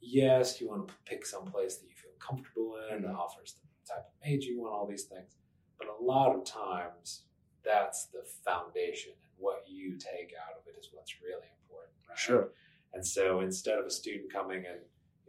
yes, 0.01 0.61
you 0.61 0.69
want 0.69 0.87
to 0.89 0.95
pick 1.07 1.25
some 1.25 1.47
place 1.47 1.77
that 1.79 1.87
you 1.89 1.95
feel 1.95 2.13
comfortable 2.19 2.77
in 2.93 3.01
that 3.03 3.13
Mhm. 3.13 3.19
offers 3.19 3.55
the 3.55 3.95
type 3.95 4.05
of 4.07 4.13
major 4.23 4.51
you 4.51 4.61
want, 4.61 4.75
all 4.75 4.87
these 4.87 5.05
things. 5.07 5.37
But 5.79 5.89
a 5.89 6.03
lot 6.03 6.37
of 6.37 6.45
times, 6.45 7.25
that's 7.63 8.07
the 8.07 8.23
foundation, 8.25 9.13
and 9.13 9.33
what 9.39 9.67
you 9.67 9.97
take 9.97 10.35
out 10.35 10.59
of 10.59 10.67
it 10.67 10.77
is 10.79 10.91
what's 10.93 11.21
really 11.23 11.49
important. 11.63 11.97
Right? 12.07 12.19
Sure. 12.19 12.53
And 12.93 13.05
so 13.07 13.41
instead 13.41 13.79
of 13.79 13.87
a 13.87 13.91
student 13.91 14.31
coming 14.31 14.67
and 14.67 14.81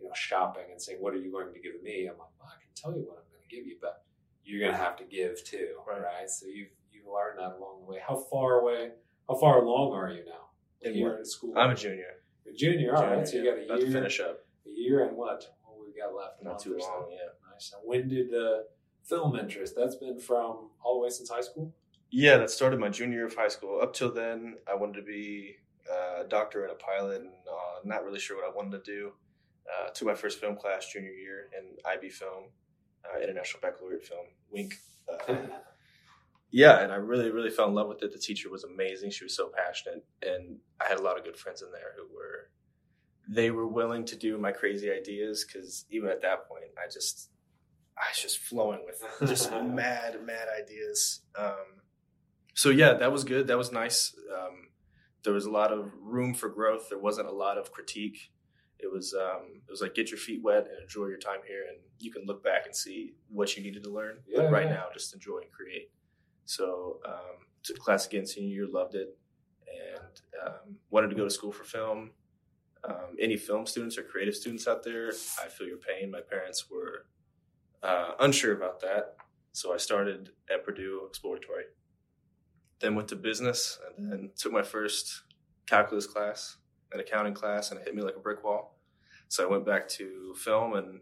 you 0.06 0.10
know 0.10 0.14
shopping 0.16 0.66
and 0.72 0.82
saying, 0.82 1.00
"What 1.02 1.14
are 1.14 1.18
you 1.18 1.32
going 1.32 1.52
to 1.54 1.60
give 1.60 1.82
me?" 1.82 2.06
I'm 2.08 2.18
like, 2.18 2.30
well, 2.40 2.48
"I 2.50 2.62
can 2.62 2.70
tell 2.76 2.92
you 2.92 3.06
what 3.08 3.18
I'm 3.18 3.30
going 3.32 3.42
to 3.50 3.56
give 3.56 3.66
you, 3.66 3.78
but 3.82 4.04
you're 4.44 4.60
going 4.60 4.72
to 4.72 4.78
have 4.78 4.96
to 4.98 5.04
give 5.04 5.44
too, 5.44 5.70
Right. 5.88 6.02
right?" 6.02 6.30
So 6.30 6.46
you've 6.48 6.70
you 6.92 7.02
learned 7.12 7.40
that 7.40 7.58
along 7.58 7.82
the 7.82 7.92
way. 7.92 8.00
How 8.08 8.16
far 8.16 8.60
away? 8.62 8.92
How 9.28 9.36
far 9.36 9.60
along 9.62 9.94
are 9.94 10.10
you 10.12 10.24
now? 10.26 10.42
Year 10.82 11.10
what? 11.10 11.20
in 11.20 11.26
school? 11.26 11.58
I'm 11.58 11.72
a 11.72 11.76
junior. 11.76 12.22
You're 12.46 12.54
a 12.54 12.58
junior. 12.58 12.96
All 12.96 13.02
right, 13.04 13.26
Junior, 13.26 13.26
so 13.26 13.38
you 13.38 13.44
got 13.44 13.58
a 13.60 13.66
About 13.66 13.78
year. 13.80 13.88
to 13.88 13.94
finish 13.94 14.20
up. 14.20 14.46
A 14.68 14.70
year 14.70 15.04
and 15.08 15.18
what? 15.18 15.44
What 15.64 15.80
we 15.84 16.00
got 16.00 16.14
left? 16.16 16.44
Not 16.44 16.60
too 16.60 16.78
long, 16.78 17.08
yeah. 17.10 17.30
Nice. 17.52 17.74
And 17.74 17.82
when 17.90 18.08
did 18.08 18.30
the 18.30 18.66
film 19.04 19.36
interest? 19.36 19.74
That's 19.76 19.96
been 19.96 20.20
from 20.20 20.70
all 20.84 21.00
the 21.00 21.04
way 21.06 21.10
since 21.10 21.30
high 21.30 21.42
school. 21.42 21.74
Yeah, 22.12 22.38
that 22.38 22.52
started 22.52 22.80
my 22.80 22.90
junior 22.90 23.18
year 23.18 23.26
of 23.26 23.36
high 23.36 23.48
school. 23.48 23.80
Up 23.82 23.94
till 23.94 24.12
then, 24.12 24.58
I 24.72 24.76
wanted 24.76 24.98
to 24.98 25.02
be 25.02 25.56
a 25.92 26.24
doctor 26.28 26.64
and 26.64 26.72
a 26.72 26.76
pilot, 26.76 27.22
and 27.22 27.32
uh, 27.52 27.80
not 27.84 28.04
really 28.04 28.20
sure 28.20 28.38
what 28.38 28.46
I 28.46 28.56
wanted 28.56 28.84
to 28.84 28.92
do. 28.92 29.14
Uh, 29.66 29.90
took 29.90 30.08
my 30.08 30.14
first 30.14 30.40
film 30.40 30.56
class 30.56 30.92
junior 30.92 31.12
year 31.12 31.50
in 31.58 31.76
IB 31.86 32.10
film, 32.10 32.46
uh, 33.04 33.20
International 33.20 33.62
Baccalaureate 33.62 34.04
Film, 34.04 34.26
Wink. 34.52 34.74
Uh, 35.10 35.36
yeah, 36.52 36.82
and 36.82 36.92
I 36.92 36.96
really, 36.96 37.32
really 37.32 37.50
fell 37.50 37.68
in 37.68 37.74
love 37.74 37.88
with 37.88 38.04
it. 38.04 38.12
The 38.12 38.20
teacher 38.20 38.50
was 38.50 38.64
amazing. 38.64 39.12
She 39.12 39.24
was 39.24 39.36
so 39.36 39.52
passionate, 39.56 40.06
and 40.22 40.58
I 40.80 40.88
had 40.88 41.00
a 41.00 41.02
lot 41.02 41.18
of 41.18 41.24
good 41.24 41.36
friends 41.36 41.62
in 41.62 41.72
there 41.72 41.94
who 41.98 42.04
were, 42.16 42.50
they 43.28 43.52
were 43.52 43.68
willing 43.68 44.06
to 44.06 44.16
do 44.16 44.38
my 44.38 44.52
crazy 44.52 44.92
ideas 44.92 45.46
because 45.46 45.86
even 45.90 46.10
at 46.10 46.22
that 46.22 46.48
point, 46.48 46.66
I 46.78 46.88
just, 46.88 47.30
I 47.98 48.04
was 48.12 48.22
just 48.22 48.38
flowing 48.38 48.86
with 48.86 49.04
just 49.30 49.52
mad, 49.52 50.24
mad 50.24 50.48
ideas. 50.62 51.22
Um, 51.38 51.82
so 52.54 52.70
yeah, 52.70 52.94
that 52.94 53.12
was 53.12 53.24
good. 53.24 53.48
That 53.48 53.58
was 53.58 53.72
nice. 53.72 54.16
Um, 54.34 54.70
there 55.24 55.34
was 55.34 55.46
a 55.46 55.52
lot 55.52 55.74
of 55.74 55.92
room 56.02 56.34
for 56.34 56.48
growth. 56.50 56.88
There 56.90 57.00
wasn't 57.00 57.28
a 57.28 57.34
lot 57.34 57.58
of 57.58 57.72
critique. 57.72 58.32
It 58.80 58.92
was 58.92 59.14
um, 59.14 59.62
it 59.68 59.72
was 59.72 59.82
like 59.82 59.96
get 59.96 60.12
your 60.12 60.18
feet 60.18 60.42
wet 60.44 60.68
and 60.68 60.82
enjoy 60.82 61.08
your 61.08 61.18
time 61.18 61.40
here, 61.48 61.64
and 61.68 61.78
you 62.00 62.12
can 62.12 62.26
look 62.26 62.44
back 62.44 62.66
and 62.66 62.76
see 62.76 63.14
what 63.30 63.56
you 63.56 63.64
needed 63.64 63.84
to 63.84 63.90
learn. 63.90 64.18
Yeah, 64.28 64.42
but 64.42 64.52
right 64.52 64.66
yeah. 64.66 64.74
now, 64.74 64.86
just 64.94 65.14
enjoy 65.14 65.40
and 65.40 65.52
create. 65.52 65.92
So 66.46 67.00
um, 67.08 67.48
took 67.64 67.78
class 67.80 68.06
again 68.06 68.26
senior 68.26 68.54
year, 68.54 68.68
loved 68.72 68.96
it, 68.96 69.18
and 69.68 70.22
um, 70.46 70.76
wanted 70.90 71.10
to 71.10 71.16
go 71.16 71.24
to 71.24 71.30
school 71.30 71.52
for 71.52 71.64
film. 71.64 72.12
Um, 72.88 73.16
any 73.20 73.38
film 73.38 73.66
students 73.66 73.98
or 73.98 74.04
creative 74.04 74.36
students 74.36 74.68
out 74.68 74.84
there, 74.84 75.10
I 75.44 75.48
feel 75.48 75.68
your 75.68 75.78
pain. 75.78 76.12
My 76.12 76.22
parents 76.22 76.70
were 76.70 77.08
uh, 77.82 78.12
unsure 78.20 78.56
about 78.56 78.82
that, 78.82 79.16
so 79.54 79.74
I 79.74 79.78
started 79.78 80.30
at 80.54 80.64
Purdue 80.64 81.06
Exploratory. 81.08 81.64
Then 82.80 82.94
went 82.94 83.08
to 83.08 83.16
business, 83.16 83.80
and 83.98 84.12
then 84.12 84.32
took 84.38 84.52
my 84.52 84.62
first 84.62 85.24
calculus 85.66 86.06
class, 86.06 86.58
an 86.92 87.00
accounting 87.00 87.34
class, 87.34 87.72
and 87.72 87.80
it 87.80 87.84
hit 87.86 87.96
me 87.96 88.02
like 88.02 88.16
a 88.16 88.20
brick 88.20 88.44
wall. 88.44 88.78
So 89.28 89.46
I 89.46 89.50
went 89.50 89.66
back 89.66 89.88
to 89.90 90.34
film, 90.38 90.74
and 90.74 91.00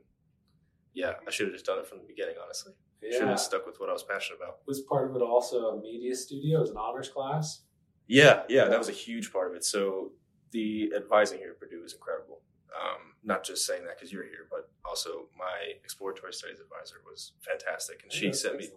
yeah, 0.93 1.13
I 1.27 1.31
should 1.31 1.47
have 1.47 1.53
just 1.53 1.65
done 1.65 1.79
it 1.79 1.87
from 1.87 1.99
the 1.99 2.05
beginning. 2.05 2.35
Honestly, 2.43 2.73
should 3.11 3.27
have 3.27 3.39
stuck 3.39 3.65
with 3.65 3.79
what 3.79 3.89
I 3.89 3.93
was 3.93 4.03
passionate 4.03 4.37
about. 4.41 4.59
Was 4.65 4.81
part 4.81 5.09
of 5.09 5.15
it 5.15 5.21
also 5.21 5.77
a 5.77 5.81
media 5.81 6.15
studio 6.15 6.61
as 6.61 6.69
an 6.69 6.77
honors 6.77 7.09
class? 7.09 7.63
Yeah, 8.07 8.43
yeah, 8.49 8.65
that 8.65 8.77
was 8.77 8.89
a 8.89 8.93
huge 8.93 9.31
part 9.31 9.49
of 9.51 9.55
it. 9.55 9.63
So 9.63 10.11
the 10.51 10.91
advising 10.95 11.39
here 11.39 11.51
at 11.51 11.59
Purdue 11.59 11.83
is 11.83 11.93
incredible. 11.93 12.41
Um, 12.73 13.13
not 13.23 13.43
just 13.43 13.65
saying 13.65 13.83
that 13.85 13.97
because 13.97 14.11
you're 14.11 14.23
here, 14.23 14.47
but 14.49 14.69
also 14.83 15.27
my 15.37 15.73
exploratory 15.83 16.33
studies 16.33 16.59
advisor 16.59 16.95
was 17.09 17.33
fantastic, 17.41 18.01
and 18.03 18.11
she 18.11 18.27
Yeah, 18.27 18.31
sent 18.33 18.57
me 18.57 18.69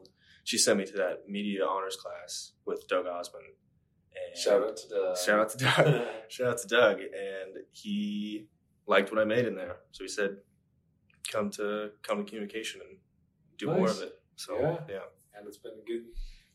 she 0.44 0.58
sent 0.58 0.78
me 0.78 0.84
to 0.86 0.92
that 0.92 1.28
media 1.28 1.64
honors 1.66 1.96
class 1.96 2.52
with 2.66 2.86
Doug 2.88 3.06
Osmond. 3.06 3.44
And 4.16 4.37
Shout 4.38 4.62
out 4.62 4.76
to 4.78 4.88
the 4.88 5.18
shout 5.25 5.40
out 5.40 5.50
to 5.50 5.58
Doug. 5.58 6.06
shout 6.28 6.46
out 6.49 6.58
to 6.58 6.68
Doug, 6.68 7.00
and 7.00 7.56
he 7.73 8.46
liked 8.87 9.11
what 9.12 9.20
I 9.20 9.25
made 9.25 9.46
in 9.46 9.54
there, 9.54 9.76
so 9.92 10.04
he 10.04 10.08
said, 10.08 10.38
"Come 11.30 11.50
to 11.52 11.90
come 12.02 12.18
to 12.18 12.25
communication 12.25 12.80
and 12.88 12.99
do 13.58 13.66
more 13.66 13.88
of 13.90 14.00
it." 14.00 14.12
So 14.37 14.58
Yeah. 14.61 14.78
yeah. 14.88 15.00
and 15.38 15.46
it's 15.46 15.58
been 15.58 15.82
good, 15.87 16.04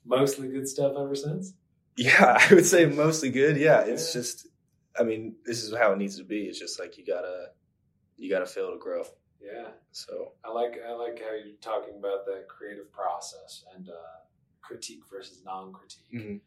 mostly 0.06 0.48
good 0.48 0.68
stuff 0.68 0.94
ever 0.98 1.16
since. 1.16 1.54
Yeah, 1.98 2.38
I 2.50 2.54
would 2.54 2.66
say 2.66 2.86
mostly 2.86 3.30
good. 3.30 3.58
Yeah, 3.58 3.82
it's 3.82 4.14
just, 4.14 4.48
I 5.00 5.04
mean, 5.04 5.36
this 5.46 5.64
is 5.64 5.76
how 5.76 5.92
it 5.94 5.98
needs 5.98 6.18
to 6.18 6.24
be. 6.24 6.44
It's 6.44 6.58
just 6.60 6.80
like 6.80 6.98
you 6.98 7.06
gotta, 7.06 7.48
you 8.18 8.30
gotta 8.30 8.46
fail 8.46 8.72
to 8.72 8.78
grow. 8.80 9.04
Yeah, 9.44 9.70
So 9.92 10.34
I 10.46 10.50
like 10.52 10.78
I 10.88 10.94
like 10.94 11.20
how 11.20 11.34
you're 11.36 11.58
talking 11.62 11.96
about 11.98 12.26
that 12.28 12.48
creative 12.48 12.92
process 12.92 13.66
and 13.76 13.90
uh, 13.90 13.94
critique 14.62 15.02
versus 15.12 15.42
non-critique, 15.44 16.14
Mhm. 16.14 16.42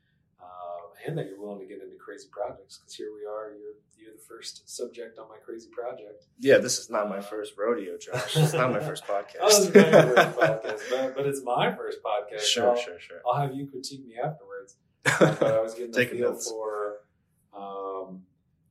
Uh, 0.44 1.06
and 1.06 1.16
that 1.18 1.26
you're 1.26 1.40
willing 1.40 1.60
to 1.60 1.66
get 1.66 1.82
into 1.82 1.96
crazy 1.96 2.28
projects. 2.30 2.78
Because 2.78 2.94
here 2.94 3.10
we 3.14 3.24
are, 3.26 3.50
you're 3.56 3.74
you're 3.96 4.12
the 4.12 4.22
first 4.28 4.68
subject 4.68 5.18
on 5.18 5.28
my 5.28 5.36
crazy 5.44 5.68
project. 5.72 6.26
yeah, 6.38 6.58
this 6.58 6.78
is 6.78 6.90
not 6.90 7.08
my 7.08 7.20
first 7.20 7.54
rodeo, 7.56 7.96
Josh. 7.96 8.36
It's 8.36 8.52
not 8.52 8.70
my 8.70 8.80
first 8.80 9.04
podcast. 9.08 9.36
Oh, 9.40 9.48
this 9.48 9.68
is 9.68 9.74
not 9.74 9.92
your 9.92 10.14
first 10.14 10.38
podcast, 10.38 10.80
but, 10.90 11.16
but 11.16 11.26
it's 11.26 11.42
my 11.42 11.74
first 11.74 11.98
podcast. 12.02 12.40
sure, 12.42 12.70
I'll, 12.70 12.76
sure, 12.76 13.00
sure. 13.00 13.22
I'll 13.26 13.40
have 13.40 13.54
you 13.54 13.66
critique 13.66 14.04
me 14.06 14.16
afterwards. 14.22 14.76
but 15.04 15.42
I 15.42 15.60
was 15.60 15.74
getting 15.74 15.92
the 15.92 16.04
feel 16.06 16.32
notes. 16.32 16.50
for 16.50 16.98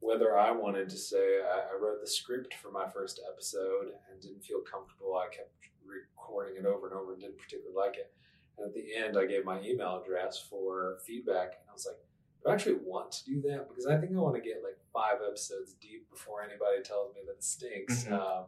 whether 0.03 0.37
I 0.37 0.51
wanted 0.51 0.89
to 0.89 0.97
say 0.97 1.39
I, 1.41 1.73
I 1.73 1.79
wrote 1.81 2.01
the 2.01 2.07
script 2.07 2.53
for 2.61 2.69
my 2.69 2.87
first 2.89 3.19
episode 3.31 3.93
and 4.11 4.21
didn't 4.21 4.43
feel 4.43 4.59
comfortable. 4.59 5.15
I 5.15 5.33
kept 5.33 5.49
recording 5.87 6.57
it 6.57 6.65
over 6.65 6.87
and 6.87 6.95
over 6.95 7.13
and 7.13 7.21
didn't 7.21 7.39
particularly 7.39 7.75
like 7.75 7.95
it. 7.97 8.11
And 8.57 8.67
at 8.67 8.73
the 8.73 8.95
end, 8.95 9.17
I 9.17 9.25
gave 9.25 9.45
my 9.45 9.61
email 9.61 10.01
address 10.03 10.39
for 10.39 10.97
feedback, 11.05 11.53
and 11.59 11.69
I 11.69 11.73
was 11.73 11.87
like, 11.87 11.97
"Do 12.43 12.49
I 12.49 12.53
actually 12.53 12.79
want 12.83 13.11
to 13.13 13.25
do 13.25 13.41
that? 13.41 13.67
Because 13.67 13.85
I 13.85 13.97
think 13.97 14.11
I 14.13 14.19
want 14.19 14.35
to 14.35 14.41
get 14.41 14.63
like 14.63 14.77
five 14.93 15.21
episodes 15.27 15.73
deep 15.73 16.09
before 16.09 16.43
anybody 16.43 16.81
tells 16.83 17.15
me 17.15 17.21
that 17.25 17.33
it 17.33 17.43
stinks." 17.43 18.03
Mhm. 18.05 18.11
Um, 18.13 18.45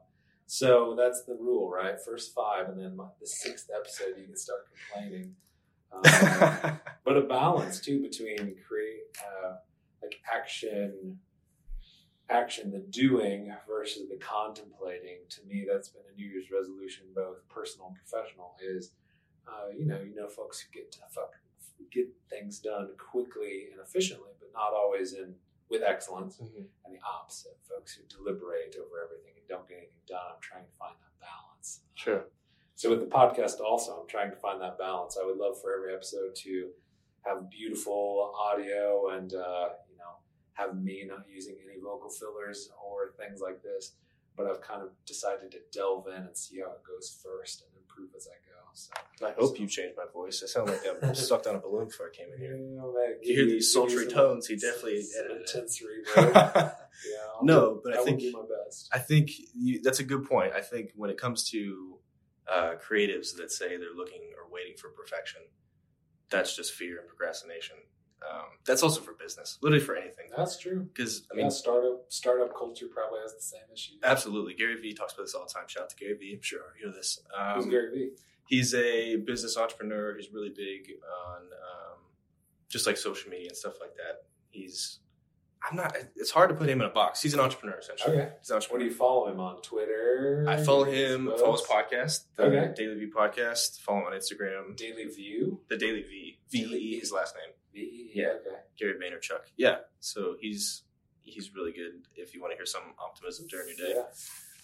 so 0.48 0.96
that's 0.96 1.24
the 1.24 1.34
rule, 1.34 1.70
right? 1.72 2.00
First 2.00 2.34
five, 2.36 2.70
and 2.70 2.80
then 2.80 2.96
my, 2.96 3.08
the 3.20 3.28
sixth 3.28 3.70
episode, 3.76 4.18
you 4.18 4.26
can 4.26 4.38
start 4.38 4.68
complaining. 4.70 5.36
Um, 5.92 6.02
but 7.04 7.18
a 7.18 7.22
balance 7.22 7.80
too 7.80 8.02
between 8.02 8.56
create 8.68 9.02
uh, 9.20 9.56
like 10.02 10.20
action 10.32 11.20
action 12.30 12.72
the 12.72 12.80
doing 12.80 13.54
versus 13.68 14.10
the 14.10 14.18
contemplating 14.18 15.20
to 15.30 15.44
me 15.48 15.66
that's 15.70 15.90
been 15.90 16.02
a 16.12 16.16
new 16.16 16.28
year's 16.28 16.50
resolution 16.52 17.06
both 17.14 17.48
personal 17.50 17.88
and 17.88 17.96
professional 17.96 18.56
is 18.60 18.92
uh, 19.48 19.68
you 19.78 19.86
know 19.86 20.00
you 20.02 20.16
know 20.16 20.28
folks 20.28 20.60
who 20.60 20.72
get 20.74 20.92
to 20.92 21.00
fuck, 21.10 21.34
get 21.92 22.08
things 22.30 22.60
done 22.60 22.90
quickly 22.98 23.68
and 23.72 23.80
efficiently 23.82 24.32
but 24.40 24.50
not 24.54 24.74
always 24.74 25.14
in 25.14 25.36
with 25.70 25.82
excellence 25.84 26.38
Mhm. 26.38 26.66
and 26.86 26.94
the 26.96 27.00
opposite 27.06 27.58
folks 27.68 27.94
who 27.96 28.04
deliberate 28.08 28.76
over 28.80 29.04
everything 29.04 29.34
and 29.38 29.48
don't 29.48 29.68
get 29.68 29.78
anything 29.78 30.06
done 30.08 30.28
i'm 30.34 30.42
trying 30.42 30.66
to 30.66 30.72
find 30.78 30.96
that 31.02 31.20
balance 31.20 31.82
Sure. 31.96 32.26
so 32.76 32.90
with 32.90 33.00
the 33.00 33.06
podcast, 33.08 33.60
also, 33.62 34.02
I'm 34.02 34.08
trying 34.08 34.30
to 34.30 34.36
find 34.36 34.62
that 34.62 34.78
balance. 34.78 35.18
I 35.22 35.26
would 35.26 35.38
love 35.38 35.60
for 35.62 35.74
every 35.74 35.94
episode 35.94 36.36
to 36.46 36.70
have 37.26 37.50
beautiful 37.50 38.34
audio 38.38 39.10
and 39.16 39.34
uh, 39.34 39.70
you 39.90 39.98
know 39.98 40.18
have 40.54 40.78
me 40.78 41.04
not 41.08 41.24
using 41.28 41.56
any 41.66 41.80
vocal 41.82 42.10
fillers 42.10 42.70
or 42.86 43.12
things 43.18 43.42
like 43.42 43.64
this. 43.64 43.94
But 44.36 44.46
I've 44.48 44.62
kind 44.62 44.84
of 44.84 44.90
decided 45.06 45.50
to 45.52 45.60
delve 45.72 46.08
in 46.08 46.14
and 46.30 46.36
see 46.38 46.60
how 46.60 46.72
it 46.74 46.84
goes 46.84 47.10
first 47.24 47.64
and 47.64 47.72
improve 47.82 48.14
as 48.16 48.28
I 48.28 48.36
go. 48.45 48.45
So 48.78 48.92
I 49.26 49.32
hope 49.32 49.58
you 49.60 49.68
changed 49.68 49.96
my 49.98 50.04
voice. 50.14 50.44
I 50.44 50.48
sound 50.48 50.70
like 50.70 50.82
I'm 51.02 51.16
stuck 51.16 51.48
on 51.48 51.56
a 51.56 51.60
balloon 51.60 51.88
before 51.88 52.12
I 52.14 52.16
came 52.16 52.28
in 52.34 52.40
here. 52.40 52.56
Yeah, 52.58 52.82
man, 52.82 53.16
You 53.22 53.36
hear 53.36 53.46
these 53.46 53.72
sultry 53.72 54.06
tones, 54.08 54.48
he 54.48 54.56
definitely 54.58 55.02
edited 55.18 55.48
it. 55.56 55.76
Yeah, 57.06 57.20
No, 57.42 57.76
do- 57.76 57.82
but 57.84 57.94
I 57.94 57.98
will 58.00 58.06
think- 58.06 58.20
do 58.22 58.32
my 58.32 58.42
best. 58.66 58.90
I 58.94 59.00
think 59.00 59.32
you, 59.54 59.82
that's 59.82 60.00
a 60.00 60.04
good 60.04 60.28
point. 60.28 60.54
I 60.54 60.62
think 60.62 60.92
when 60.96 61.10
it 61.10 61.18
comes 61.18 61.50
to 61.52 61.98
uh, 62.52 62.74
creatives 62.86 63.36
that 63.38 63.52
say 63.52 63.78
they're 63.78 63.94
looking 63.96 64.22
or 64.38 64.50
waiting 64.52 64.76
for 64.78 64.90
perfection, 64.90 65.42
that's 66.30 66.56
just 66.56 66.74
fear 66.74 67.00
and 67.00 67.08
procrastination. 67.08 67.76
Um, 68.30 68.46
that's 68.66 68.82
also 68.82 69.02
for 69.02 69.14
business, 69.14 69.58
literally 69.62 69.84
for 69.84 69.96
anything. 69.96 70.28
That's 70.36 70.58
true. 70.58 70.88
Because 70.94 71.28
I 71.32 71.34
I 71.34 71.38
mean, 71.38 71.46
mean, 71.46 71.52
startup 71.52 72.06
startup 72.08 72.58
culture 72.58 72.88
probably 72.92 73.20
has 73.22 73.34
the 73.36 73.42
same 73.42 73.62
issue. 73.72 73.94
absolutely, 74.04 74.54
Gary 74.56 74.76
Vee 74.82 74.94
talks 74.94 75.14
about 75.14 75.24
this 75.24 75.36
all 75.36 75.46
the 75.46 75.54
time. 75.54 75.66
Shout 75.68 75.84
out 75.84 75.90
to 75.92 75.96
Gary 75.96 76.16
Vee. 76.16 76.34
I'm 76.36 76.42
sure 76.42 76.62
you 76.80 76.88
know 76.88 76.94
this. 76.94 77.20
Who's 77.56 77.66
Um, 77.66 77.70
Gary 77.70 77.92
Vee? 77.94 78.10
He's 78.48 78.74
a 78.74 79.18
business 79.18 79.58
entrepreneur. 79.58 80.16
He's 80.18 80.32
really 80.32 80.50
big 80.56 80.92
on 81.28 81.42
um, 81.44 81.98
just 82.70 82.86
like 82.88 82.98
social 82.98 83.30
media 83.30 83.48
and 83.50 83.58
stuff 83.58 83.76
like 83.80 83.96
that. 83.96 84.24
He's 84.50 85.00
I'm 85.68 85.78
not. 85.78 85.98
It's 86.16 86.30
hard 86.30 86.50
to 86.50 86.56
put 86.56 86.70
him 86.70 86.80
in 86.82 86.86
a 86.88 86.92
box. 86.92 87.22
He's 87.24 87.34
an 87.34 87.40
entrepreneur 87.40 87.78
essentially. 87.80 88.18
Okay. 88.18 88.32
He's 88.40 88.52
an 88.52 88.62
What 88.70 88.80
do 88.80 88.86
you 88.86 88.94
follow 88.94 89.28
him 89.32 89.40
on 89.40 89.62
Twitter? 89.64 90.46
I 90.48 90.58
follow 90.58 90.84
him. 90.84 91.26
Facebook? 91.26 91.40
Follow 91.40 91.52
his 91.54 91.62
podcast, 91.62 92.20
the 92.36 92.44
Okay. 92.44 92.74
Daily 92.76 92.96
View 92.96 93.12
podcast. 93.12 93.80
Follow 93.82 94.02
him 94.02 94.06
on 94.08 94.14
Instagram. 94.14 94.78
Daily 94.78 95.06
View. 95.06 95.62
The 95.70 95.78
Daily 95.78 96.04
V. 96.04 96.38
V 96.52 96.60
E 96.64 96.76
E, 96.96 97.00
his 97.00 97.12
last 97.12 97.36
name. 97.36 97.54
V. 97.74 98.12
Yeah. 98.14 98.28
Okay. 98.28 98.56
Gary 98.78 98.94
Vaynerchuk. 98.94 99.40
Yeah. 99.58 99.78
So 100.00 100.36
he's 100.40 100.84
he's 101.24 101.56
really 101.56 101.72
good 101.72 102.06
if 102.16 102.36
you 102.36 102.42
want 102.42 102.52
to 102.54 102.58
hear 102.58 102.68
some 102.68 102.84
optimism 103.04 103.48
during 103.48 103.70
your 103.70 103.78
day. 103.78 103.94
Yeah. 103.96 104.04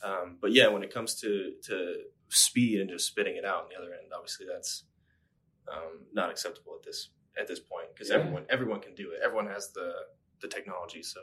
Um, 0.03 0.37
but 0.41 0.51
yeah, 0.51 0.67
when 0.67 0.83
it 0.83 0.93
comes 0.93 1.15
to 1.21 1.53
to 1.63 1.95
speed 2.29 2.79
and 2.81 2.89
just 2.89 3.07
spitting 3.07 3.35
it 3.35 3.45
out 3.45 3.63
on 3.63 3.69
the 3.69 3.75
other 3.77 3.93
end, 3.93 4.11
obviously 4.15 4.45
that's 4.51 4.83
um, 5.71 6.01
not 6.13 6.29
acceptable 6.31 6.73
at 6.79 6.83
this 6.83 7.09
at 7.39 7.47
this 7.47 7.59
point 7.59 7.87
because 7.93 8.09
Yeah. 8.09 8.15
everyone 8.17 8.45
everyone 8.49 8.79
can 8.81 8.95
do 8.95 9.11
it. 9.11 9.19
Everyone 9.23 9.47
has 9.47 9.71
the 9.73 9.91
the 10.41 10.47
technology. 10.47 11.03
So 11.03 11.19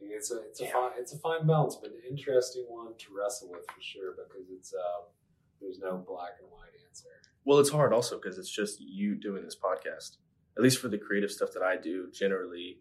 It's 0.00 0.30
a 0.30 0.38
it's 0.48 0.60
a 0.60 0.66
fine 0.68 0.90
it's 0.98 1.12
a 1.14 1.18
fine 1.18 1.46
balance, 1.46 1.76
but 1.80 1.90
an 1.92 2.00
interesting 2.08 2.66
one 2.68 2.94
to 2.98 3.06
wrestle 3.16 3.50
with 3.50 3.64
for 3.74 3.80
sure 3.80 4.12
because 4.16 4.50
it's 4.50 4.74
um 4.74 5.04
there's 5.60 5.78
no 5.78 5.96
black 5.96 6.32
and 6.40 6.50
white 6.50 6.74
answer. 6.88 7.08
well, 7.44 7.58
it's 7.58 7.70
hard 7.70 7.92
also 7.92 8.16
because 8.18 8.36
it's 8.38 8.50
just 8.50 8.80
you 8.80 9.14
doing 9.14 9.44
this 9.44 9.56
podcast. 9.56 10.16
At 10.56 10.62
least 10.62 10.78
for 10.78 10.88
the 10.88 10.98
creative 10.98 11.30
stuff 11.30 11.50
that 11.54 11.62
I 11.62 11.76
do, 11.76 12.10
generally, 12.12 12.80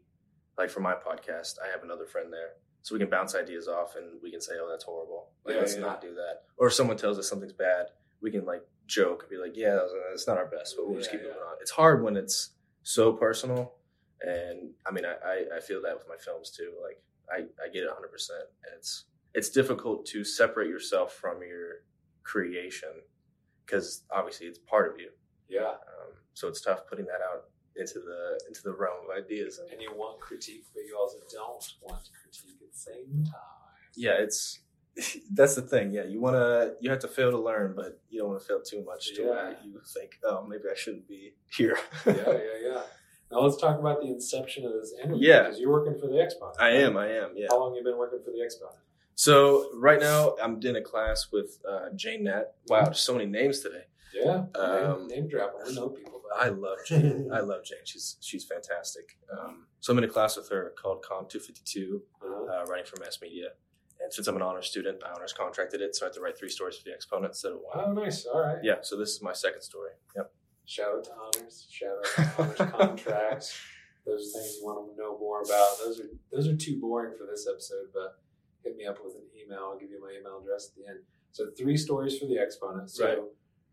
like 0.58 0.70
for 0.70 0.82
my 0.82 0.94
podcast, 0.96 1.54
I 1.64 1.72
have 1.72 1.84
another 1.84 2.06
friend 2.06 2.34
there. 2.34 2.54
So 2.84 2.96
we 2.96 3.00
can 3.00 3.10
bounce 3.10 3.36
ideas 3.36 3.68
off 3.68 3.96
and 3.96 4.20
we 4.24 4.32
can 4.32 4.42
say, 4.42 4.54
oh, 4.60 4.68
that's 4.70 4.84
horrible. 4.86 5.30
Like, 5.46 5.56
Yeah, 5.56 5.62
let's 5.62 5.76
yeah. 5.76 5.82
not 5.82 6.02
do 6.02 6.14
that. 6.16 6.44
Or 6.58 6.68
if 6.68 6.74
someone 6.74 6.98
tells 6.98 7.20
us 7.20 7.30
something's 7.30 7.54
bad, 7.54 7.88
we 8.22 8.32
can 8.32 8.46
like 8.46 8.64
joke 8.88 9.22
and 9.24 9.30
be 9.30 9.38
like, 9.38 9.56
yeah, 9.56 9.80
it's 10.14 10.28
not 10.28 10.38
our 10.38 10.48
best, 10.48 10.76
but 10.78 10.88
we'll 10.88 10.98
just 10.98 11.12
keep 11.12 11.22
moving 11.22 11.38
on. 11.38 11.56
It's 11.62 11.72
hard 11.72 12.04
when 12.04 12.18
it's 12.18 12.52
so 12.84 13.14
personal. 13.14 13.74
And 14.22 14.72
I 14.88 14.92
mean, 14.92 15.06
I, 15.06 15.14
I, 15.26 15.58
I 15.58 15.60
feel 15.60 15.82
that 15.84 15.96
with 15.96 16.08
my 16.08 16.18
films 16.18 16.50
too. 16.50 16.72
Like 16.84 17.02
I, 17.32 17.44
I 17.64 17.70
get 17.72 17.84
it 17.84 17.90
100%. 17.90 18.30
And 18.32 18.76
it's, 18.78 19.06
it's 19.34 19.50
difficult 19.50 20.06
to 20.08 20.24
separate 20.24 20.68
yourself 20.70 21.14
from 21.14 21.42
your 21.42 21.84
creation 22.24 22.90
because 23.66 24.04
obviously 24.12 24.48
it's 24.48 24.60
part 24.60 24.92
of 24.92 25.00
you. 25.00 25.10
Yeah. 25.50 25.68
Um, 25.70 26.14
so 26.34 26.48
it's 26.48 26.62
tough 26.62 26.88
putting 26.88 27.06
that 27.06 27.22
out 27.22 27.46
into 27.76 28.00
the 28.00 28.40
into 28.48 28.62
the 28.64 28.74
realm 28.74 29.06
of 29.10 29.24
ideas. 29.24 29.60
And 29.72 29.82
you 29.82 29.92
want 29.96 30.20
critique, 30.20 30.66
but 30.74 30.82
you 30.88 30.98
also 31.00 31.18
don't 31.32 31.64
want 31.82 32.04
critique 32.22 32.58
at 32.62 32.72
the 32.72 32.78
same 32.78 33.24
time. 33.26 33.34
Yeah, 33.96 34.14
it's 34.20 34.60
that's 35.34 35.56
the 35.56 35.62
thing. 35.62 35.92
Yeah, 35.92 36.04
you 36.04 36.20
want 36.20 36.36
to 36.36 36.76
you 36.82 36.90
have 36.90 37.00
to 37.00 37.08
fail 37.08 37.32
to 37.32 37.38
learn, 37.40 37.74
but 37.76 38.00
you 38.10 38.20
don't 38.20 38.30
want 38.30 38.42
to 38.42 38.48
fail 38.48 38.62
too 38.62 38.84
much 38.84 39.14
to 39.16 39.24
where 39.24 39.52
Yeah. 39.52 39.56
you 39.66 39.82
think, 39.94 40.12
oh, 40.24 40.46
maybe 40.48 40.64
I 40.72 40.76
shouldn't 40.76 41.08
be 41.08 41.34
here. 41.56 41.78
yeah, 42.06 42.14
yeah, 42.16 42.38
yeah. 42.64 42.82
Now 43.32 43.40
let's 43.40 43.56
talk 43.56 43.80
about 43.80 44.02
the 44.02 44.08
inception 44.08 44.66
of 44.66 44.74
this 44.74 44.94
interview. 45.02 45.26
Yeah. 45.26 45.44
Because 45.44 45.60
you're 45.60 45.72
working 45.72 45.98
for 45.98 46.08
the 46.08 46.16
Expo. 46.16 46.54
I 46.60 46.72
am. 46.72 46.98
I 46.98 47.08
am. 47.08 47.32
Yeah. 47.36 47.48
How 47.50 47.60
long 47.60 47.74
you 47.76 47.82
been 47.84 47.98
working 47.98 48.20
for 48.26 48.32
the 48.32 48.40
Expo? 48.40 48.74
So 49.16 49.70
right 49.76 50.00
now 50.02 50.36
I'm 50.42 50.60
in 50.62 50.76
a 50.76 50.82
class 50.82 51.28
with 51.32 51.60
uh, 51.70 51.90
Jane 51.96 52.26
Natt. 52.26 52.48
Wow, 52.68 52.88
just 52.88 53.06
so 53.06 53.14
many 53.14 53.26
names 53.28 53.60
today. 53.62 53.84
Yeah. 54.14 54.44
Um, 54.56 55.08
name, 55.08 55.22
name 55.22 55.28
drop. 55.30 55.54
I 55.68 55.72
know 55.72 55.90
people. 55.90 56.22
But 56.24 56.46
I 56.46 56.50
love 56.50 56.78
Jane. 56.86 57.30
I 57.34 57.40
love 57.42 57.64
Jane. 57.64 57.80
She's 57.86 58.18
she's 58.22 58.44
fantastic. 58.46 59.18
Um, 59.32 59.66
so 59.80 59.92
I'm 59.94 59.98
in 59.98 60.04
a 60.04 60.08
class 60.08 60.38
with 60.38 60.50
her 60.50 60.74
called 60.82 61.02
Com 61.04 61.26
252. 61.30 62.02
Uh-huh. 62.24 62.44
uh, 62.62 62.66
writing 62.66 62.86
for 62.86 63.00
mass 63.00 63.20
media. 63.22 63.48
And 64.04 64.12
since 64.12 64.28
I'm 64.28 64.36
an 64.36 64.42
honors 64.42 64.68
student, 64.68 65.02
I 65.06 65.14
honors 65.14 65.32
contracted 65.32 65.80
it, 65.82 65.96
so 65.96 66.06
I 66.06 66.08
have 66.08 66.16
to 66.16 66.22
write 66.22 66.38
three 66.38 66.50
stories 66.50 66.76
for 66.76 66.84
the 66.86 66.92
exponent 66.92 67.32
instead 67.32 67.52
of 67.52 67.60
one. 67.62 67.86
Oh, 67.86 67.94
nice. 67.94 68.26
All 68.26 68.42
right. 68.42 68.58
Yeah, 68.64 68.76
so 68.82 68.98
this 68.98 69.10
is 69.10 69.22
my 69.22 69.32
second 69.34 69.62
story. 69.62 69.92
Yep. 70.16 70.32
Shout 70.66 70.88
out 70.96 71.04
to 71.04 71.12
honors. 71.14 71.68
Shout 71.70 71.90
out 72.00 72.56
to 72.56 72.64
honors 72.66 72.72
contracts. 72.80 73.60
Those 74.06 74.22
are 74.36 74.40
things 74.40 74.58
you 74.60 74.66
want 74.66 74.90
to 74.92 75.00
know 75.00 75.20
more 75.20 75.44
about. 75.44 75.78
Those 75.86 76.00
are 76.00 76.10
those 76.32 76.48
are 76.48 76.56
too 76.56 76.80
boring 76.82 77.14
for 77.16 77.28
this 77.30 77.48
episode, 77.48 77.90
but 77.94 78.20
hit 78.64 78.76
me 78.76 78.86
up 78.88 78.98
with 79.04 79.14
an 79.14 79.22
email. 79.40 79.60
I'll 79.72 79.78
give 79.80 79.92
you 79.92 80.02
my 80.02 80.12
email 80.20 80.40
address 80.42 80.70
at 80.72 80.76
the 80.84 80.90
end. 80.90 81.00
So 81.34 81.46
three 81.56 81.78
stories 81.78 82.18
for 82.18 82.26
the 82.26 82.40
exponent. 82.40 82.90
So 82.90 83.06
Right. 83.08 83.18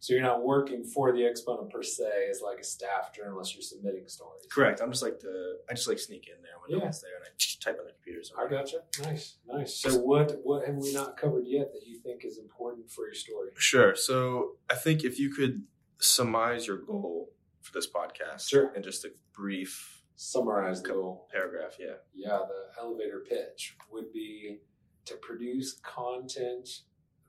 So 0.00 0.12
you're 0.14 0.22
not 0.22 0.44
working 0.44 0.84
for 0.84 1.12
the 1.12 1.24
exponent 1.26 1.70
per 1.70 1.82
se 1.82 2.28
as 2.30 2.40
like 2.40 2.58
a 2.58 2.64
staff 2.64 3.12
journalist. 3.14 3.54
You're 3.54 3.62
submitting 3.62 4.06
stories. 4.08 4.46
Correct. 4.50 4.80
I'm 4.80 4.90
just 4.90 5.02
like 5.02 5.20
the 5.20 5.58
I 5.70 5.74
just 5.74 5.88
like 5.88 5.98
sneak 5.98 6.28
in 6.28 6.40
there 6.42 6.52
when 6.60 6.78
no 6.78 6.84
one's 6.84 7.00
there 7.00 7.16
and 7.16 7.24
I 7.24 7.28
just 7.36 7.62
type 7.62 7.76
on 7.80 7.86
the 7.86 7.92
computer. 7.92 8.20
I 8.38 8.48
gotcha. 8.48 8.78
Nice, 9.02 9.36
nice. 9.46 9.74
So 9.76 9.98
what 9.98 10.38
what 10.44 10.66
have 10.66 10.76
we 10.76 10.92
not 10.92 11.16
covered 11.16 11.44
yet 11.46 11.72
that 11.72 11.82
you 11.86 11.98
think 11.98 12.24
is 12.24 12.38
important 12.38 12.90
for 12.90 13.06
your 13.06 13.14
story? 13.14 13.50
Sure. 13.56 13.94
So 13.94 14.56
I 14.70 14.74
think 14.74 15.04
if 15.04 15.18
you 15.18 15.30
could 15.30 15.64
surmise 16.00 16.66
your 16.66 16.78
goal 16.78 17.30
for 17.60 17.72
this 17.72 17.88
podcast 17.90 18.48
Sure. 18.48 18.72
in 18.74 18.82
just 18.82 19.04
a 19.04 19.10
brief 19.34 20.02
Summarize 20.16 20.82
the 20.82 20.88
goal. 20.90 21.28
paragraph, 21.32 21.76
yeah. 21.78 21.94
yeah, 22.14 22.38
the 22.48 22.80
elevator 22.80 23.24
pitch 23.28 23.76
would 23.92 24.12
be 24.12 24.58
to 25.04 25.14
produce 25.16 25.74
content 25.84 26.68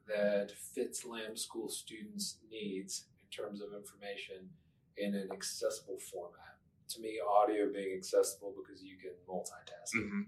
that 0.10 0.52
fits 0.52 1.06
Lamb 1.06 1.36
School 1.38 1.69
students' 1.69 2.38
needs 2.52 3.06
in 3.19 3.26
terms 3.43 3.62
of 3.62 3.69
information 3.74 4.50
in 4.98 5.15
an 5.15 5.30
accessible 5.32 5.98
format. 6.12 6.58
To 6.89 7.02
me, 7.02 7.19
audio 7.41 7.72
being 7.72 7.95
accessible 7.95 8.54
because 8.58 8.84
you 8.84 8.98
can 8.98 9.12
multitask. 9.28 9.95
it. 9.95 10.10
hmm 10.10 10.22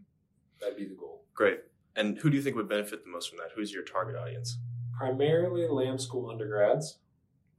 That'd 0.60 0.78
be 0.78 0.86
the 0.86 0.94
goal. 0.96 1.26
Great. 1.34 1.62
And 1.96 2.18
who 2.20 2.30
do 2.30 2.38
you 2.38 2.44
think 2.44 2.56
would 2.56 2.70
benefit 2.70 3.04
the 3.04 3.10
most 3.10 3.30
from 3.30 3.40
that? 3.40 3.50
Who's 3.56 3.74
your 3.74 3.84
target 3.84 4.16
audience? 4.16 4.58
Primarily 4.96 5.68
Lamb 5.68 5.98
School 5.98 6.30
undergrads, 6.30 7.00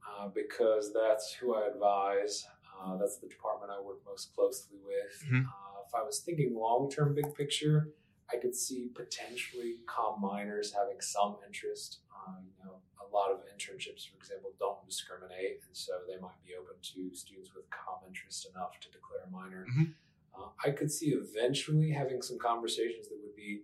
uh, 0.07 0.29
because 0.29 0.93
that's 0.93 1.33
who 1.33 1.53
I 1.53 1.67
advise. 1.67 2.45
Uh, 2.81 2.95
that's 2.97 3.17
the 3.17 3.27
department 3.27 3.71
I 3.77 3.81
work 3.81 3.99
most 4.05 4.33
closely 4.33 4.77
with. 4.85 5.23
Mhm. 5.29 5.45
Uh, 5.45 5.81
if 5.85 5.93
I 5.93 6.01
was 6.01 6.19
thinking 6.21 6.55
long 6.55 6.89
term, 6.89 7.13
big 7.13 7.33
picture, 7.35 7.89
I 8.31 8.37
could 8.37 8.55
see 8.55 8.89
potentially 8.93 9.77
com 9.85 10.21
minors 10.21 10.73
having 10.73 10.99
some 11.01 11.37
interest. 11.45 11.99
Uh, 12.11 12.39
you 12.41 12.63
know, 12.63 12.77
a 13.01 13.07
lot 13.13 13.31
of 13.31 13.39
internships, 13.53 14.07
for 14.09 14.17
example, 14.17 14.51
don't 14.59 14.83
discriminate, 14.85 15.61
and 15.67 15.75
so 15.75 15.91
they 16.07 16.17
might 16.19 16.41
be 16.45 16.53
open 16.59 16.75
to 16.81 17.15
students 17.15 17.53
with 17.53 17.69
com 17.69 17.99
interest 18.07 18.47
enough 18.53 18.79
to 18.79 18.89
declare 18.91 19.23
a 19.27 19.29
minor. 19.29 19.65
Mhm. 19.65 19.93
Uh, 20.35 20.49
I 20.63 20.71
could 20.71 20.91
see 20.91 21.13
eventually 21.13 21.91
having 21.91 22.21
some 22.21 22.39
conversations 22.39 23.07
that 23.09 23.19
would 23.21 23.35
be 23.35 23.63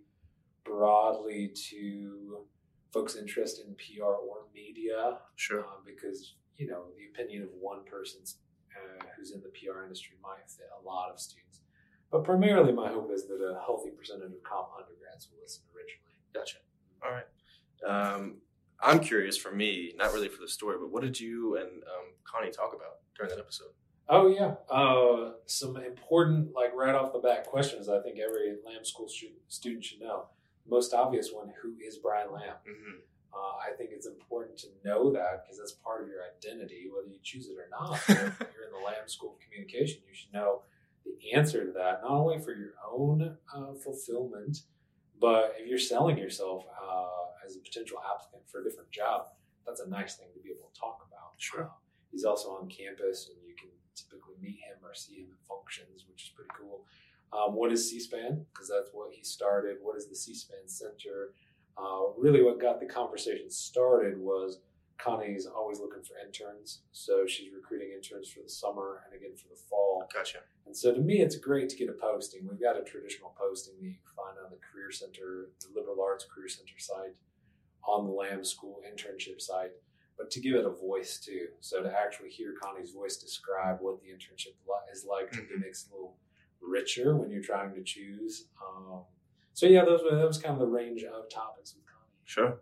broadly 0.64 1.48
to 1.48 2.46
folks 2.92 3.16
interested 3.16 3.66
in 3.66 3.74
PR 3.74 4.04
or 4.04 4.46
media. 4.54 5.20
Sure. 5.36 5.64
Uh, 5.66 5.80
because, 5.84 6.34
you 6.56 6.66
know, 6.66 6.84
the 6.96 7.06
opinion 7.06 7.42
of 7.42 7.52
one 7.54 7.84
person 7.84 8.20
uh, 8.76 9.04
who's 9.16 9.32
in 9.32 9.40
the 9.40 9.48
PR 9.48 9.82
industry 9.82 10.16
might 10.22 10.48
fit 10.48 10.68
a 10.80 10.84
lot 10.84 11.10
of 11.10 11.18
students. 11.18 11.49
But 12.10 12.24
primarily, 12.24 12.72
my 12.72 12.88
hope 12.88 13.10
is 13.12 13.26
that 13.28 13.36
a 13.36 13.60
healthy 13.64 13.90
percentage 13.90 14.32
of 14.32 14.42
comp 14.42 14.68
undergrads 14.76 15.28
will 15.30 15.40
listen 15.42 15.62
originally. 15.74 16.16
Gotcha. 16.34 16.58
All 17.04 17.12
right. 17.12 17.26
Um, 17.86 18.38
I'm 18.82 19.00
curious 19.00 19.36
for 19.36 19.52
me, 19.52 19.92
not 19.96 20.12
really 20.12 20.28
for 20.28 20.40
the 20.40 20.48
story, 20.48 20.76
but 20.80 20.90
what 20.90 21.02
did 21.02 21.20
you 21.20 21.56
and 21.56 21.68
um, 21.68 22.14
Connie 22.24 22.50
talk 22.50 22.74
about 22.74 22.98
during 23.16 23.30
that 23.30 23.38
episode? 23.38 23.68
Oh 24.08 24.26
yeah, 24.26 24.54
uh, 24.68 25.34
some 25.46 25.76
important, 25.76 26.52
like 26.52 26.74
right 26.74 26.96
off 26.96 27.12
the 27.12 27.20
bat, 27.20 27.46
questions. 27.46 27.88
I 27.88 28.00
think 28.00 28.18
every 28.18 28.56
Lamb 28.66 28.84
School 28.84 29.06
student, 29.06 29.38
student 29.46 29.84
should 29.84 30.00
know. 30.00 30.24
Most 30.68 30.92
obvious 30.92 31.30
one: 31.32 31.52
Who 31.62 31.76
is 31.86 31.98
Brian 31.98 32.32
Lamb? 32.32 32.56
Mm-hmm. 32.68 32.98
Uh, 33.32 33.70
I 33.70 33.76
think 33.76 33.90
it's 33.92 34.08
important 34.08 34.58
to 34.58 34.66
know 34.84 35.12
that 35.12 35.44
because 35.44 35.58
that's 35.58 35.72
part 35.72 36.02
of 36.02 36.08
your 36.08 36.22
identity, 36.36 36.88
whether 36.92 37.06
you 37.06 37.20
choose 37.22 37.48
it 37.48 37.56
or 37.56 37.68
not. 37.70 37.94
if 38.08 38.08
you're 38.08 38.66
in 38.66 38.72
the 38.72 38.84
Lamb 38.84 39.06
School 39.06 39.34
of 39.34 39.38
Communication, 39.38 40.00
you 40.08 40.14
should 40.14 40.32
know 40.32 40.62
the 41.18 41.32
answer 41.32 41.64
to 41.64 41.72
that, 41.72 42.00
not 42.02 42.12
only 42.12 42.38
for 42.38 42.52
your 42.52 42.74
own 42.90 43.36
uh, 43.54 43.74
fulfillment, 43.74 44.58
but 45.20 45.54
if 45.58 45.68
you're 45.68 45.78
selling 45.78 46.16
yourself 46.16 46.64
uh, 46.80 47.46
as 47.46 47.56
a 47.56 47.60
potential 47.60 47.98
applicant 47.98 48.42
for 48.50 48.60
a 48.60 48.64
different 48.64 48.90
job, 48.90 49.26
that's 49.66 49.80
a 49.80 49.88
nice 49.88 50.16
thing 50.16 50.28
to 50.34 50.40
be 50.40 50.50
able 50.50 50.70
to 50.72 50.80
talk 50.80 51.06
about. 51.06 51.32
Sure. 51.38 51.64
Uh, 51.64 51.68
he's 52.10 52.24
also 52.24 52.50
on 52.50 52.68
campus, 52.68 53.30
and 53.30 53.38
you 53.46 53.54
can 53.54 53.68
typically 53.94 54.34
meet 54.40 54.58
him 54.58 54.78
or 54.82 54.94
see 54.94 55.16
him 55.16 55.28
at 55.30 55.46
functions, 55.46 56.04
which 56.08 56.24
is 56.24 56.30
pretty 56.30 56.50
cool. 56.58 56.84
Um, 57.32 57.54
what 57.54 57.70
is 57.70 57.88
C-SPAN? 57.88 58.44
Because 58.52 58.68
that's 58.68 58.90
what 58.92 59.12
he 59.12 59.22
started. 59.22 59.76
What 59.82 59.96
is 59.96 60.08
the 60.08 60.16
C-SPAN 60.16 60.66
Center? 60.66 61.32
Uh, 61.78 62.12
really, 62.18 62.42
what 62.42 62.60
got 62.60 62.80
the 62.80 62.86
conversation 62.86 63.50
started 63.50 64.18
was 64.18 64.58
Connie's 65.02 65.46
always 65.46 65.80
looking 65.80 66.02
for 66.02 66.14
interns, 66.24 66.82
so 66.92 67.26
she's 67.26 67.52
recruiting 67.52 67.92
interns 67.94 68.30
for 68.30 68.40
the 68.42 68.48
summer 68.48 69.02
and 69.06 69.18
again 69.18 69.36
for 69.36 69.48
the 69.48 69.60
fall. 69.68 70.08
Gotcha. 70.12 70.38
And 70.66 70.76
so 70.76 70.92
to 70.92 71.00
me, 71.00 71.20
it's 71.20 71.36
great 71.36 71.68
to 71.70 71.76
get 71.76 71.88
a 71.88 71.92
posting. 71.92 72.46
We've 72.48 72.60
got 72.60 72.78
a 72.78 72.84
traditional 72.84 73.34
posting 73.38 73.74
that 73.78 73.84
you 73.84 73.94
can 73.94 74.14
find 74.14 74.36
on 74.44 74.50
the 74.50 74.58
Career 74.60 74.90
Center, 74.90 75.50
the 75.60 75.78
Liberal 75.78 76.02
Arts 76.02 76.26
Career 76.32 76.48
Center 76.48 76.78
site, 76.78 77.16
on 77.84 78.04
the 78.04 78.12
Lamb 78.12 78.44
School 78.44 78.80
internship 78.86 79.40
site, 79.40 79.72
but 80.18 80.30
to 80.30 80.40
give 80.40 80.54
it 80.54 80.66
a 80.66 80.70
voice 80.70 81.18
too. 81.18 81.48
So 81.60 81.82
to 81.82 81.90
actually 81.90 82.30
hear 82.30 82.54
Connie's 82.62 82.92
voice 82.92 83.16
describe 83.16 83.78
what 83.80 84.00
the 84.02 84.08
internship 84.08 84.54
is 84.92 85.06
like, 85.08 85.32
mm-hmm. 85.32 85.54
it 85.54 85.60
makes 85.60 85.84
it 85.84 85.92
a 85.92 85.94
little 85.94 86.16
richer 86.60 87.16
when 87.16 87.30
you're 87.30 87.42
trying 87.42 87.74
to 87.74 87.82
choose. 87.82 88.46
Um, 88.60 89.04
so 89.54 89.66
yeah, 89.66 89.84
those 89.84 90.00
were 90.02 90.16
that 90.16 90.26
was 90.26 90.38
kind 90.38 90.54
of 90.54 90.60
the 90.60 90.66
range 90.66 91.04
of 91.04 91.28
topics 91.30 91.74
with 91.74 91.84
Connie. 91.86 92.12
Sure. 92.24 92.60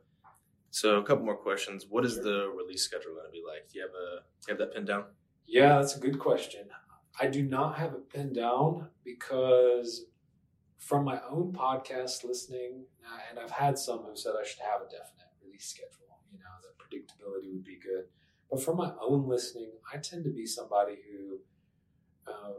So 0.70 0.98
a 0.98 1.02
couple 1.02 1.24
more 1.24 1.36
questions. 1.36 1.86
What 1.88 2.04
is 2.04 2.16
the 2.16 2.52
release 2.56 2.82
schedule 2.82 3.14
going 3.14 3.26
to 3.26 3.32
be 3.32 3.42
like? 3.46 3.70
Do 3.72 3.78
you 3.78 3.84
have 3.86 3.94
a 3.94 4.22
do 4.44 4.52
you 4.52 4.52
have 4.52 4.58
that 4.58 4.74
pinned 4.74 4.86
down? 4.86 5.04
Yeah, 5.46 5.78
that's 5.78 5.96
a 5.96 6.00
good 6.00 6.18
question. 6.18 6.66
I 7.20 7.26
do 7.26 7.42
not 7.42 7.78
have 7.78 7.94
it 7.94 8.08
pinned 8.10 8.34
down 8.34 8.88
because 9.04 10.04
from 10.78 11.04
my 11.04 11.20
own 11.28 11.52
podcast 11.52 12.22
listening, 12.24 12.84
uh, 13.04 13.18
and 13.28 13.38
I've 13.38 13.50
had 13.50 13.78
some 13.78 14.00
who 14.00 14.14
said 14.14 14.34
I 14.40 14.46
should 14.46 14.60
have 14.60 14.82
a 14.82 14.84
definite 14.84 15.32
release 15.44 15.66
schedule. 15.66 16.20
You 16.30 16.38
know, 16.38 16.44
the 16.62 16.76
predictability 16.78 17.52
would 17.52 17.64
be 17.64 17.78
good. 17.82 18.04
But 18.50 18.62
from 18.62 18.76
my 18.76 18.92
own 19.02 19.26
listening, 19.28 19.70
I 19.92 19.98
tend 19.98 20.24
to 20.24 20.30
be 20.30 20.46
somebody 20.46 20.96
who 21.10 21.38
uh, 22.30 22.52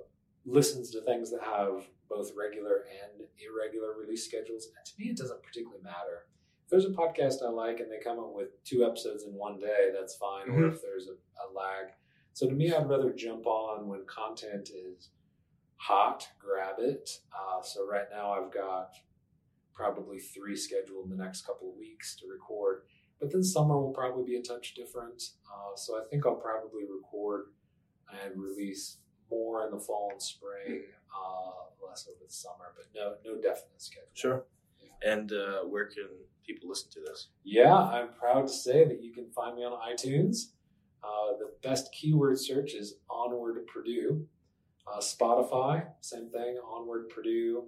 listens 0.46 0.92
to 0.92 1.02
things 1.02 1.32
that 1.32 1.42
have 1.44 1.88
both 2.10 2.32
regular 2.38 2.86
and 3.04 3.28
irregular 3.40 3.94
release 4.00 4.26
schedules. 4.26 4.68
And 4.76 4.86
to 4.86 4.92
me, 5.00 5.12
it 5.12 5.18
doesn't 5.18 5.42
particularly 5.44 5.82
matter. 5.84 6.26
If 6.70 6.84
there's 6.84 6.86
a 6.86 6.90
podcast 6.90 7.44
I 7.44 7.50
like 7.50 7.80
and 7.80 7.92
they 7.92 7.98
come 7.98 8.20
up 8.20 8.32
with 8.32 8.64
two 8.64 8.86
episodes 8.86 9.24
in 9.24 9.34
one 9.34 9.58
day, 9.58 9.90
that's 9.92 10.14
fine. 10.14 10.50
Mm-hmm. 10.50 10.62
Or 10.62 10.68
if 10.68 10.84
there's 10.84 11.08
a, 11.08 11.14
a 11.14 11.48
lag. 11.52 11.94
So 12.34 12.48
to 12.48 12.54
me, 12.54 12.72
I'd 12.72 12.88
rather 12.88 13.12
jump 13.12 13.48
on 13.48 13.88
when 13.88 14.06
content 14.06 14.70
is 14.70 15.10
hot, 15.78 16.28
grab 16.38 16.76
it. 16.78 17.10
Uh, 17.34 17.64
so 17.64 17.88
right 17.90 18.06
now, 18.12 18.34
I've 18.34 18.54
got 18.54 18.92
probably 19.74 20.20
three 20.20 20.56
scheduled 20.56 21.06
in 21.06 21.18
the 21.18 21.24
next 21.24 21.42
couple 21.42 21.72
of 21.72 21.76
weeks 21.76 22.16
to 22.18 22.28
record. 22.28 22.84
But 23.20 23.32
then 23.32 23.44
summer 23.44 23.76
will 23.76 23.92
probably 23.92 24.26
be 24.26 24.36
a 24.36 24.44
touch 24.44 24.76
different. 24.76 25.24
Uh, 25.52 25.76
so 25.76 25.96
I 25.96 26.04
think 26.08 26.28
I'll 26.28 26.36
probably 26.36 26.84
record 26.84 27.46
and 28.24 28.40
release 28.40 28.98
more 29.32 29.66
in 29.66 29.72
the 29.72 29.80
fall 29.80 30.10
and 30.12 30.22
spring, 30.22 30.84
uh, 31.18 31.88
less 31.88 32.08
over 32.08 32.24
the 32.24 32.32
summer, 32.32 32.76
but 32.76 32.86
no 32.94 33.16
no 33.26 33.42
definite 33.42 33.82
schedule. 33.82 34.10
Sure. 34.14 34.44
Yeah. 34.80 35.14
And 35.14 35.32
uh, 35.32 35.62
where 35.62 35.86
can 35.88 36.10
people 36.54 36.70
listen 36.70 36.90
to 36.92 37.00
this? 37.02 37.28
Yeah, 37.44 37.76
I'm 37.76 38.10
proud 38.20 38.48
to 38.48 38.54
say 38.54 38.86
that 38.86 39.04
you 39.04 39.14
can 39.14 39.30
find 39.32 39.56
me 39.56 39.64
on 39.64 39.74
iTunes. 39.94 40.52
Uh, 41.04 41.38
the 41.38 41.52
best 41.64 41.92
keyword 41.94 42.40
search 42.40 42.74
is 42.74 42.96
Onward 43.10 43.66
Purdue. 43.68 44.26
Uh, 44.88 45.00
Spotify, 45.00 45.86
same 46.02 46.30
thing, 46.30 46.58
Onward 46.66 47.10
Purdue. 47.10 47.66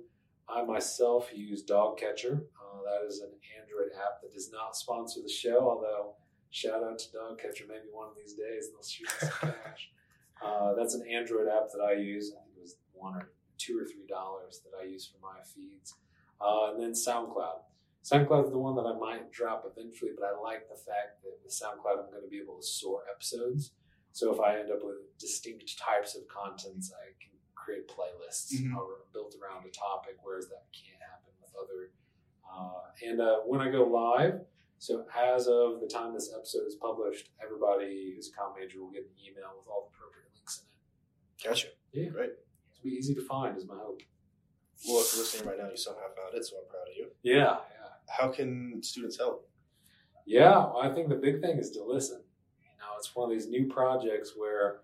I 0.50 0.64
myself 0.64 1.30
use 1.34 1.62
Dogcatcher. 1.62 2.44
Uh, 2.60 2.80
that 2.84 3.08
is 3.08 3.20
an 3.20 3.30
Android 3.60 3.92
app 3.96 4.22
that 4.22 4.34
does 4.34 4.52
not 4.52 4.76
sponsor 4.76 5.22
the 5.22 5.30
show, 5.30 5.70
although 5.70 6.16
shout 6.50 6.84
out 6.84 7.00
to 7.00 7.06
Dogcatcher. 7.12 7.66
Maybe 7.68 7.86
one 7.92 8.08
of 8.08 8.16
these 8.16 8.34
days 8.34 8.70
they'll 8.72 8.84
shoot 8.84 9.08
us 9.08 9.32
some 9.40 9.54
cash. 9.64 9.92
Uh, 10.44 10.74
that's 10.74 10.96
an 10.96 11.06
Android 11.08 11.48
app 11.48 11.70
that 11.72 11.84
I 11.84 11.94
use. 11.94 12.34
I 12.36 12.44
think 12.44 12.58
it 12.58 12.62
was 12.62 12.78
one 12.94 13.16
or 13.16 13.32
two 13.58 13.78
or 13.78 13.86
three 13.86 14.08
dollars 14.10 14.62
that 14.66 14.78
I 14.82 14.86
use 14.86 15.06
for 15.06 15.20
my 15.22 15.40
feeds. 15.44 15.94
Uh, 16.42 16.74
and 16.74 16.82
then 16.82 16.92
SoundCloud. 16.94 17.62
SoundCloud 18.04 18.46
is 18.46 18.52
the 18.52 18.58
one 18.58 18.76
that 18.76 18.90
I 18.90 18.98
might 18.98 19.32
drop 19.32 19.64
eventually, 19.66 20.12
but 20.18 20.26
I 20.26 20.34
like 20.40 20.68
the 20.68 20.76
fact 20.76 21.22
that 21.24 21.38
with 21.44 21.54
SoundCloud 21.54 22.02
I'm 22.02 22.10
going 22.10 22.24
to 22.24 22.30
be 22.30 22.42
able 22.42 22.58
to 22.58 22.66
sort 22.66 23.06
episodes. 23.14 23.72
So 24.12 24.34
if 24.34 24.40
I 24.40 24.60
end 24.60 24.72
up 24.72 24.80
with 24.84 25.18
distinct 25.20 25.78
types 25.78 26.16
of 26.16 26.28
contents, 26.28 26.92
I 26.92 27.14
can 27.22 27.32
create 27.56 27.88
playlists 27.88 28.54
mm-hmm. 28.54 28.74
built 29.14 29.36
around 29.38 29.66
a 29.66 29.70
topic, 29.70 30.18
whereas 30.24 30.50
that 30.50 30.66
can't 30.74 31.00
happen 31.00 31.32
with 31.40 31.54
other. 31.56 31.92
Uh, 32.44 32.90
and 33.08 33.22
uh, 33.22 33.40
when 33.46 33.62
I 33.62 33.72
go 33.72 33.86
live, 33.86 34.42
so 34.80 35.06
as 35.16 35.48
of 35.48 35.80
the 35.80 35.88
time 35.88 36.12
this 36.12 36.34
episode 36.36 36.66
is 36.68 36.76
published, 36.76 37.30
everybody 37.38 38.14
who's 38.16 38.30
a 38.30 38.34
comp 38.34 38.58
major 38.60 38.82
will 38.82 38.92
get 38.92 39.04
an 39.04 39.16
email 39.22 39.54
with 39.56 39.70
all 39.70 39.88
the 39.88 39.96
appropriate 39.96 40.34
links 40.36 40.64
in 40.64 40.66
it. 40.66 41.48
Gotcha. 41.48 41.68
Yeah. 41.94 42.10
Great. 42.10 42.34
It'll 42.34 42.84
be 42.84 42.98
easy 42.98 43.14
to 43.14 43.22
find, 43.22 43.56
is 43.56 43.68
my 43.68 43.78
hope. 43.78 44.02
Well, 44.90 45.00
if 45.02 45.14
you're 45.14 45.22
listening 45.22 45.48
right 45.48 45.60
now, 45.60 45.70
you 45.70 45.78
somehow 45.78 46.10
found 46.18 46.34
it, 46.34 46.44
so 46.44 46.58
I'm 46.58 46.68
proud 46.68 46.90
of 46.90 46.98
you. 46.98 47.08
Yeah, 47.22 47.62
yeah. 47.70 47.81
How 48.18 48.30
can 48.30 48.82
students 48.84 49.18
help? 49.18 49.50
Yeah, 50.26 50.72
I 50.80 50.90
think 50.90 51.10
the 51.10 51.16
big 51.16 51.42
thing 51.42 51.58
is 51.58 51.72
to 51.72 51.84
listen. 51.84 52.22
You 52.62 52.78
know, 52.80 52.98
it's 52.98 53.16
one 53.16 53.30
of 53.30 53.38
these 53.38 53.50
new 53.50 53.68
projects 53.68 54.34
where 54.38 54.82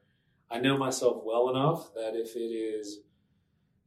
I 0.50 0.60
know 0.60 0.78
myself 0.78 1.22
well 1.24 1.50
enough 1.50 1.94
that 1.94 2.16
if 2.16 2.36
it 2.36 2.40
is 2.40 3.00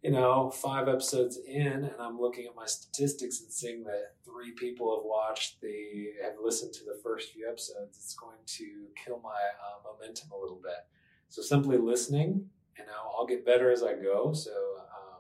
you 0.03 0.11
know, 0.11 0.51
five 0.51 0.89
episodes 0.89 1.39
in, 1.47 1.67
and 1.67 1.93
I'm 2.01 2.19
looking 2.19 2.47
at 2.47 2.57
my 2.57 2.65
statistics 2.65 3.41
and 3.41 3.53
seeing 3.53 3.85
that 3.85 4.15
three 4.25 4.53
people 4.53 4.97
have 4.97 5.05
watched 5.05 5.61
the, 5.61 6.13
have 6.23 6.35
listened 6.43 6.73
to 6.75 6.85
the 6.85 6.99
first 7.03 7.33
few 7.33 7.47
episodes, 7.47 7.99
it's 7.99 8.15
going 8.15 8.39
to 8.47 8.87
kill 9.05 9.21
my 9.23 9.29
uh, 9.29 9.93
momentum 9.93 10.31
a 10.33 10.39
little 10.39 10.61
bit. 10.63 10.87
So 11.29 11.43
simply 11.43 11.77
listening, 11.77 12.47
you 12.79 12.87
know, 12.87 13.13
I'll 13.17 13.27
get 13.27 13.45
better 13.45 13.71
as 13.71 13.83
I 13.83 13.93
go. 13.93 14.33
So 14.33 14.51
uh, 14.51 15.19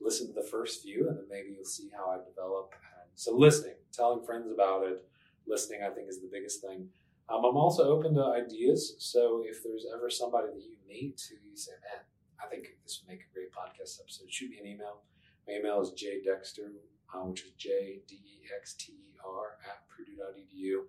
listen 0.00 0.26
to 0.28 0.32
the 0.32 0.48
first 0.48 0.82
few, 0.82 1.08
and 1.08 1.18
then 1.18 1.26
maybe 1.28 1.50
you'll 1.54 1.66
see 1.66 1.90
how 1.94 2.10
I 2.10 2.16
develop. 2.26 2.72
So 3.14 3.36
listening, 3.36 3.74
telling 3.92 4.24
friends 4.24 4.50
about 4.50 4.86
it, 4.86 5.04
listening, 5.46 5.80
I 5.86 5.90
think 5.90 6.08
is 6.08 6.20
the 6.20 6.30
biggest 6.30 6.60
thing. 6.60 6.88
Um, 7.28 7.44
I'm 7.44 7.56
also 7.56 7.84
open 7.84 8.14
to 8.14 8.24
ideas. 8.24 8.96
So 8.98 9.42
if 9.46 9.62
there's 9.62 9.86
ever 9.94 10.10
somebody 10.10 10.48
that 10.48 10.62
you 10.62 10.76
meet 10.86 11.22
who 11.28 11.36
you 11.48 11.56
say, 11.56 11.72
man, 11.72 12.04
I 12.42 12.48
think 12.48 12.68
this 12.82 13.00
would 13.00 13.10
make 13.10 13.22
a 13.22 13.34
great 13.34 13.52
podcast 13.52 14.00
episode. 14.00 14.30
Shoot 14.30 14.50
me 14.50 14.58
an 14.58 14.66
email. 14.66 15.02
My 15.46 15.54
email 15.54 15.80
is 15.80 15.90
jdexter, 15.90 16.72
uh, 17.14 17.18
which 17.20 17.44
is 17.44 17.52
J 17.56 18.00
D 18.06 18.16
E 18.16 18.40
X 18.54 18.74
T 18.74 18.92
E 18.92 19.16
R 19.24 19.56
at 19.64 19.88
purdue.edu. 19.88 20.84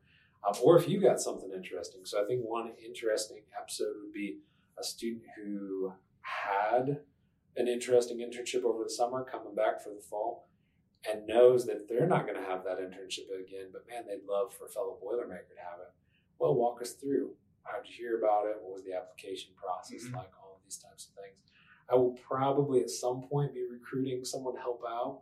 Um, 0.48 0.54
or 0.64 0.78
if 0.78 0.88
you 0.88 1.00
got 1.00 1.20
something 1.20 1.52
interesting. 1.54 2.02
So 2.04 2.24
I 2.24 2.28
think 2.28 2.42
one 2.44 2.74
interesting 2.86 3.42
episode 3.60 3.96
would 4.02 4.14
be 4.14 4.40
a 4.78 4.84
student 4.84 5.24
who 5.38 5.94
had 6.22 7.00
an 7.58 7.68
interesting 7.68 8.18
internship 8.18 8.64
over 8.64 8.84
the 8.84 8.90
summer, 8.90 9.24
coming 9.24 9.56
back 9.56 9.82
for 9.82 9.90
the 9.90 10.02
fall, 10.02 10.48
and 11.12 11.28
knows 11.28 11.66
that 11.66 11.88
they're 11.88 12.08
not 12.08 12.26
going 12.26 12.42
to 12.42 12.50
have 12.50 12.64
that 12.64 12.80
internship 12.80 13.28
again, 13.30 13.70
but 13.72 13.88
man, 13.88 14.04
they'd 14.08 14.28
love 14.28 14.54
for 14.54 14.66
a 14.66 14.70
fellow 14.70 14.98
Boilermaker 15.04 15.54
to 15.54 15.64
have 15.64 15.80
it. 15.80 15.94
Well, 16.40 16.56
walk 16.56 16.82
us 16.82 16.94
through. 16.94 17.32
How 17.64 17.82
did 17.82 17.90
you 17.90 17.96
hear 17.96 18.18
about 18.20 18.46
it? 18.46 18.58
What 18.62 18.74
was 18.74 18.84
the 18.84 18.96
application 18.96 19.52
process 19.56 20.06
mm-hmm. 20.06 20.16
like? 20.16 20.32
All 20.42 20.56
of 20.56 20.64
these 20.64 20.78
types 20.78 21.10
of 21.10 21.16
things. 21.16 21.38
I 21.92 21.96
will 21.96 22.18
probably 22.28 22.82
at 22.82 22.90
some 22.90 23.22
point 23.22 23.54
be 23.54 23.66
recruiting 23.72 24.26
someone 24.26 24.56
to 24.56 24.62
help 24.62 24.82
out. 24.88 25.22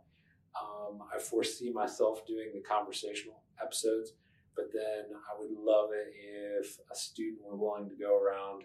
Um, 0.58 1.02
I 1.14 1.18
foresee 1.18 1.70
myself 1.70 2.26
doing 2.26 2.50
the 2.54 2.60
conversational 2.60 3.42
episodes, 3.60 4.12
but 4.56 4.66
then 4.72 5.04
I 5.12 5.38
would 5.38 5.50
love 5.50 5.90
it 5.92 6.14
if 6.16 6.78
a 6.90 6.94
student 6.94 7.42
were 7.44 7.56
willing 7.56 7.88
to 7.88 7.96
go 7.96 8.16
around 8.16 8.64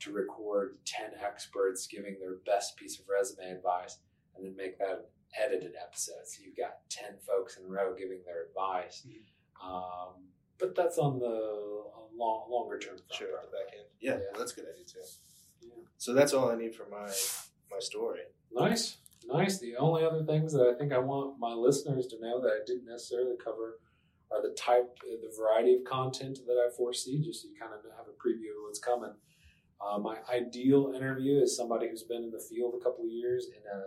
to 0.00 0.12
record 0.12 0.78
10 0.84 1.10
experts 1.24 1.86
giving 1.86 2.18
their 2.20 2.36
best 2.46 2.76
piece 2.76 2.98
of 2.98 3.06
resume 3.08 3.50
advice 3.50 3.98
and 4.36 4.44
then 4.44 4.56
make 4.56 4.78
that 4.78 5.10
edited 5.38 5.72
episode. 5.80 6.26
So 6.26 6.42
you've 6.44 6.56
got 6.56 6.88
10 6.90 7.18
folks 7.26 7.56
in 7.56 7.64
a 7.64 7.68
row 7.68 7.94
giving 7.96 8.20
their 8.24 8.46
advice. 8.46 9.06
Um, 9.62 10.26
but 10.58 10.74
that's 10.74 10.98
on 10.98 11.18
the 11.18 11.26
on 11.26 12.08
long, 12.16 12.48
longer 12.50 12.78
term. 12.78 12.96
Sure, 13.12 13.28
the 13.28 13.48
back 13.56 13.74
end. 13.76 13.86
Yeah, 14.00 14.12
Yeah. 14.12 14.18
well, 14.32 14.40
that's 14.40 14.52
a 14.52 14.56
good 14.56 14.66
idea 14.72 14.84
too. 14.84 15.00
Yeah. 15.62 15.74
So 15.98 16.14
that's 16.14 16.32
all 16.32 16.50
I 16.50 16.56
need 16.56 16.74
for 16.74 16.86
my 16.90 17.06
my 17.70 17.78
story. 17.78 18.20
Nice, 18.52 18.98
nice. 19.26 19.58
The 19.58 19.76
only 19.76 20.04
other 20.04 20.24
things 20.24 20.52
that 20.52 20.66
I 20.66 20.76
think 20.78 20.92
I 20.92 20.98
want 20.98 21.38
my 21.38 21.52
listeners 21.54 22.06
to 22.08 22.20
know 22.20 22.40
that 22.40 22.48
I 22.50 22.60
didn't 22.66 22.86
necessarily 22.86 23.36
cover 23.42 23.78
are 24.32 24.42
the 24.42 24.54
type, 24.54 24.96
the 25.02 25.32
variety 25.36 25.74
of 25.76 25.84
content 25.84 26.38
that 26.46 26.56
I 26.66 26.70
foresee, 26.76 27.20
just 27.22 27.42
so 27.42 27.48
you 27.48 27.54
kind 27.58 27.72
of 27.72 27.80
have 27.96 28.06
a 28.06 28.12
preview 28.12 28.50
of 28.56 28.62
what's 28.64 28.78
coming. 28.78 29.12
Uh, 29.80 29.98
my 29.98 30.18
ideal 30.32 30.92
interview 30.94 31.40
is 31.40 31.56
somebody 31.56 31.88
who's 31.88 32.02
been 32.02 32.22
in 32.24 32.30
the 32.30 32.38
field 32.38 32.74
a 32.78 32.84
couple 32.84 33.04
of 33.04 33.10
years 33.10 33.46
in 33.46 33.62
a, 33.66 33.76
an 33.78 33.84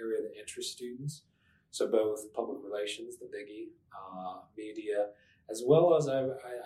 area 0.00 0.22
that 0.22 0.38
interests 0.38 0.72
students. 0.72 1.22
So 1.70 1.88
both 1.88 2.32
public 2.32 2.58
relations, 2.62 3.16
the 3.18 3.26
biggie, 3.26 3.74
uh, 3.90 4.40
media, 4.56 5.08
as 5.50 5.62
well 5.66 5.96
as 5.96 6.08
I, 6.08 6.20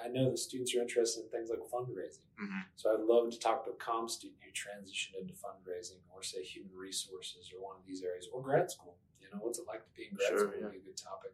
I, 0.04 0.08
know 0.08 0.30
that 0.30 0.38
students 0.38 0.74
are 0.74 0.80
interested 0.80 1.24
in 1.24 1.30
things 1.30 1.50
like 1.50 1.58
fundraising. 1.72 2.28
Mhm. 2.38 2.62
So 2.76 2.94
I'd 2.94 3.00
love 3.00 3.30
to 3.30 3.38
talk 3.38 3.64
to 3.64 3.70
a 3.70 3.74
com 3.74 4.08
student 4.08 4.38
who 4.44 4.50
transitioned 4.52 5.20
into 5.20 5.34
fundraising 5.34 5.98
or 6.14 6.22
say 6.22 6.42
human 6.44 6.76
resources 6.76 7.50
or 7.52 7.60
one 7.64 7.76
of 7.76 7.84
these 7.86 8.02
areas 8.02 8.28
or 8.32 8.42
grad 8.42 8.70
school. 8.70 8.96
You 9.20 9.28
know, 9.32 9.38
what's 9.40 9.58
it 9.58 9.66
like 9.66 9.84
to 9.84 9.90
be 9.96 10.04
in 10.04 10.14
grad 10.14 10.28
Sure, 10.28 10.38
school 10.38 10.52
yeah. 10.56 10.64
would 10.64 10.72
be 10.72 10.78
a 10.78 10.82
good 10.82 10.96
topic. 10.96 11.32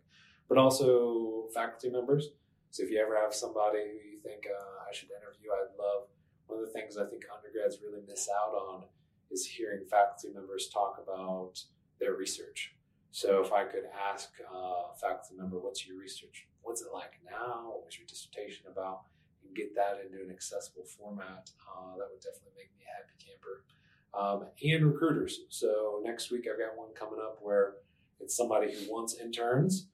But 0.48 0.58
also 0.58 1.48
faculty 1.52 1.90
members. 1.90 2.30
So 2.70 2.82
if 2.82 2.90
you 2.90 2.98
ever 2.98 3.16
have 3.16 3.34
somebody 3.34 3.78
who 4.02 4.08
you 4.08 4.18
think 4.20 4.46
uh, 4.46 4.88
I 4.88 4.92
should 4.92 5.10
interview, 5.10 5.50
I'd 5.52 5.76
love. 5.78 6.08
One 6.46 6.60
of 6.60 6.66
the 6.66 6.72
things 6.72 6.96
I 6.96 7.06
think 7.06 7.24
undergrads 7.34 7.78
really 7.82 8.02
miss 8.06 8.28
out 8.28 8.54
on 8.54 8.84
is 9.30 9.46
hearing 9.46 9.84
faculty 9.86 10.32
members 10.34 10.68
talk 10.68 10.98
about 11.02 11.62
their 12.04 12.14
research. 12.14 12.74
So 13.10 13.40
if 13.40 13.52
I 13.52 13.64
could 13.64 13.88
ask 14.12 14.30
uh, 14.52 14.92
a 14.92 14.94
faculty 15.00 15.34
member, 15.36 15.56
what's 15.58 15.86
your 15.86 15.96
research? 15.96 16.46
What's 16.62 16.82
it 16.82 16.88
like 16.92 17.16
now? 17.24 17.70
What 17.72 17.86
was 17.86 17.96
your 17.96 18.06
dissertation 18.06 18.66
about? 18.70 19.02
And 19.44 19.56
get 19.56 19.74
that 19.76 20.02
into 20.04 20.22
an 20.22 20.30
accessible 20.30 20.84
format, 20.84 21.50
uh, 21.64 21.96
that 21.96 22.08
would 22.10 22.20
definitely 22.20 22.58
make 22.58 22.70
me 22.76 22.84
a 22.84 22.92
happy 22.92 23.16
camper. 23.22 23.64
Um, 24.12 24.50
and 24.62 24.92
recruiters. 24.92 25.40
So 25.48 26.02
next 26.04 26.30
week 26.30 26.46
I've 26.50 26.58
got 26.58 26.76
one 26.76 26.92
coming 26.94 27.20
up 27.22 27.38
where 27.40 27.74
it's 28.20 28.36
somebody 28.36 28.72
who 28.72 28.92
wants 28.92 29.16
interns. 29.18 29.88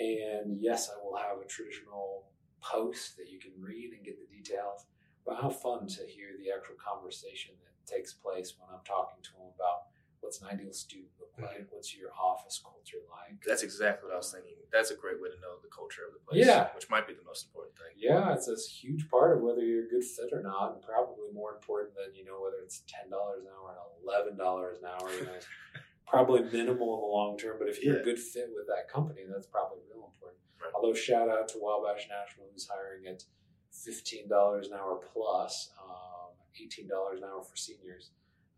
And 0.00 0.58
yes, 0.60 0.88
I 0.88 1.04
will 1.04 1.16
have 1.16 1.38
a 1.42 1.46
traditional 1.46 2.30
post 2.62 3.16
that 3.18 3.28
you 3.28 3.38
can 3.38 3.52
read 3.58 3.92
and 3.92 4.04
get 4.04 4.16
the 4.18 4.34
details. 4.34 4.86
But 5.26 5.36
how 5.42 5.50
fun 5.50 5.86
to 5.86 6.06
hear 6.06 6.30
the 6.38 6.50
actual 6.50 6.76
conversation 6.78 7.54
that 7.62 7.92
takes 7.92 8.12
place 8.12 8.54
when 8.58 8.70
I'm 8.72 8.84
talking 8.84 9.22
to 9.22 9.30
them 9.32 9.50
about 9.54 9.90
what's 10.20 10.40
an 10.40 10.48
ideal 10.48 10.72
student 10.72 11.10
look 11.38 11.48
like, 11.48 11.66
what's 11.70 11.96
your 11.96 12.10
office 12.12 12.60
culture 12.62 13.02
like. 13.08 13.40
That's 13.46 13.62
exactly 13.62 14.08
what 14.08 14.14
I 14.14 14.18
was 14.18 14.32
thinking. 14.32 14.56
That's 14.72 14.90
a 14.90 14.96
great 14.96 15.20
way 15.20 15.28
to 15.28 15.40
know 15.40 15.60
the 15.62 15.72
culture 15.72 16.02
of 16.06 16.12
the 16.12 16.20
place. 16.20 16.44
Yeah. 16.44 16.68
which 16.74 16.90
might 16.90 17.06
be 17.06 17.14
the 17.14 17.24
most 17.24 17.46
important 17.46 17.76
thing. 17.76 17.96
Yeah, 17.96 18.32
it's 18.34 18.48
a 18.48 18.56
huge 18.56 19.08
part 19.08 19.36
of 19.36 19.42
whether 19.42 19.62
you're 19.62 19.86
a 19.86 19.88
good 19.88 20.04
fit 20.04 20.32
or 20.32 20.42
not, 20.42 20.74
and 20.74 20.82
probably 20.82 21.32
more 21.32 21.54
important 21.54 21.94
than 21.94 22.14
you 22.14 22.24
know 22.24 22.40
whether 22.42 22.60
it's 22.62 22.82
ten 22.88 23.10
dollars 23.10 23.42
an 23.44 23.50
hour 23.52 23.72
and 23.72 23.80
eleven 24.04 24.36
dollars 24.36 24.78
an 24.80 24.88
hour. 24.88 25.08
You 25.12 25.26
know, 25.26 25.36
it's 25.36 25.48
probably 26.06 26.42
minimal 26.42 26.94
in 26.96 27.00
the 27.00 27.12
long 27.12 27.38
term. 27.38 27.56
But 27.58 27.68
if 27.68 27.82
you're 27.82 28.00
a 28.00 28.04
good 28.04 28.18
fit 28.18 28.50
with 28.52 28.66
that 28.68 28.90
company, 28.92 29.22
that's 29.28 29.46
probably 29.46 29.80
real 29.88 30.10
important. 30.10 30.40
Right. 30.60 30.72
Although 30.74 30.94
shout 30.94 31.28
out 31.28 31.48
to 31.54 31.58
Wabash 31.60 32.08
National 32.08 32.46
who's 32.52 32.68
hiring 32.68 33.06
at 33.06 33.24
fifteen 33.72 34.28
dollars 34.28 34.68
an 34.68 34.74
hour 34.74 35.00
plus, 35.12 35.70
um, 35.80 36.36
eighteen 36.60 36.88
dollars 36.88 37.20
an 37.20 37.28
hour 37.28 37.42
for 37.42 37.56
seniors, 37.56 38.10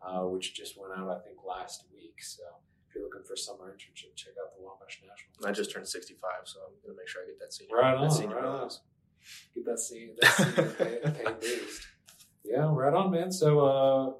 uh, 0.02 0.22
which 0.22 0.54
just 0.54 0.78
went 0.78 0.92
out 0.96 1.10
I 1.10 1.18
think 1.20 1.38
last 1.46 1.84
week. 1.92 2.22
So 2.22 2.42
if 2.88 2.94
you're 2.94 3.04
looking 3.04 3.24
for 3.26 3.36
summer 3.36 3.72
internship, 3.72 4.14
check 4.16 4.34
out 4.42 4.54
the 4.56 4.62
Wabash 4.62 5.00
National. 5.02 5.48
I 5.48 5.52
just 5.52 5.72
turned 5.72 5.88
65, 5.88 6.30
so 6.44 6.60
I'm 6.66 6.74
going 6.82 6.94
to 6.94 7.00
make 7.00 7.08
sure 7.08 7.22
I 7.22 7.26
get 7.26 7.40
that 7.40 7.52
senior. 7.52 7.76
Right 7.76 7.92
that 7.94 8.04
on, 8.04 8.10
senior 8.10 8.36
right 8.36 8.44
on. 8.44 8.70
get 9.54 9.64
that 9.64 9.78
scene, 9.78 10.10
that 10.20 10.30
scene 10.32 10.54
pay, 10.78 10.98
pay 11.24 11.32
boost. 11.40 11.86
Yeah, 12.44 12.68
right 12.70 12.92
on, 12.94 13.10
man. 13.10 13.32
So, 13.32 13.60
uh, 13.60 14.12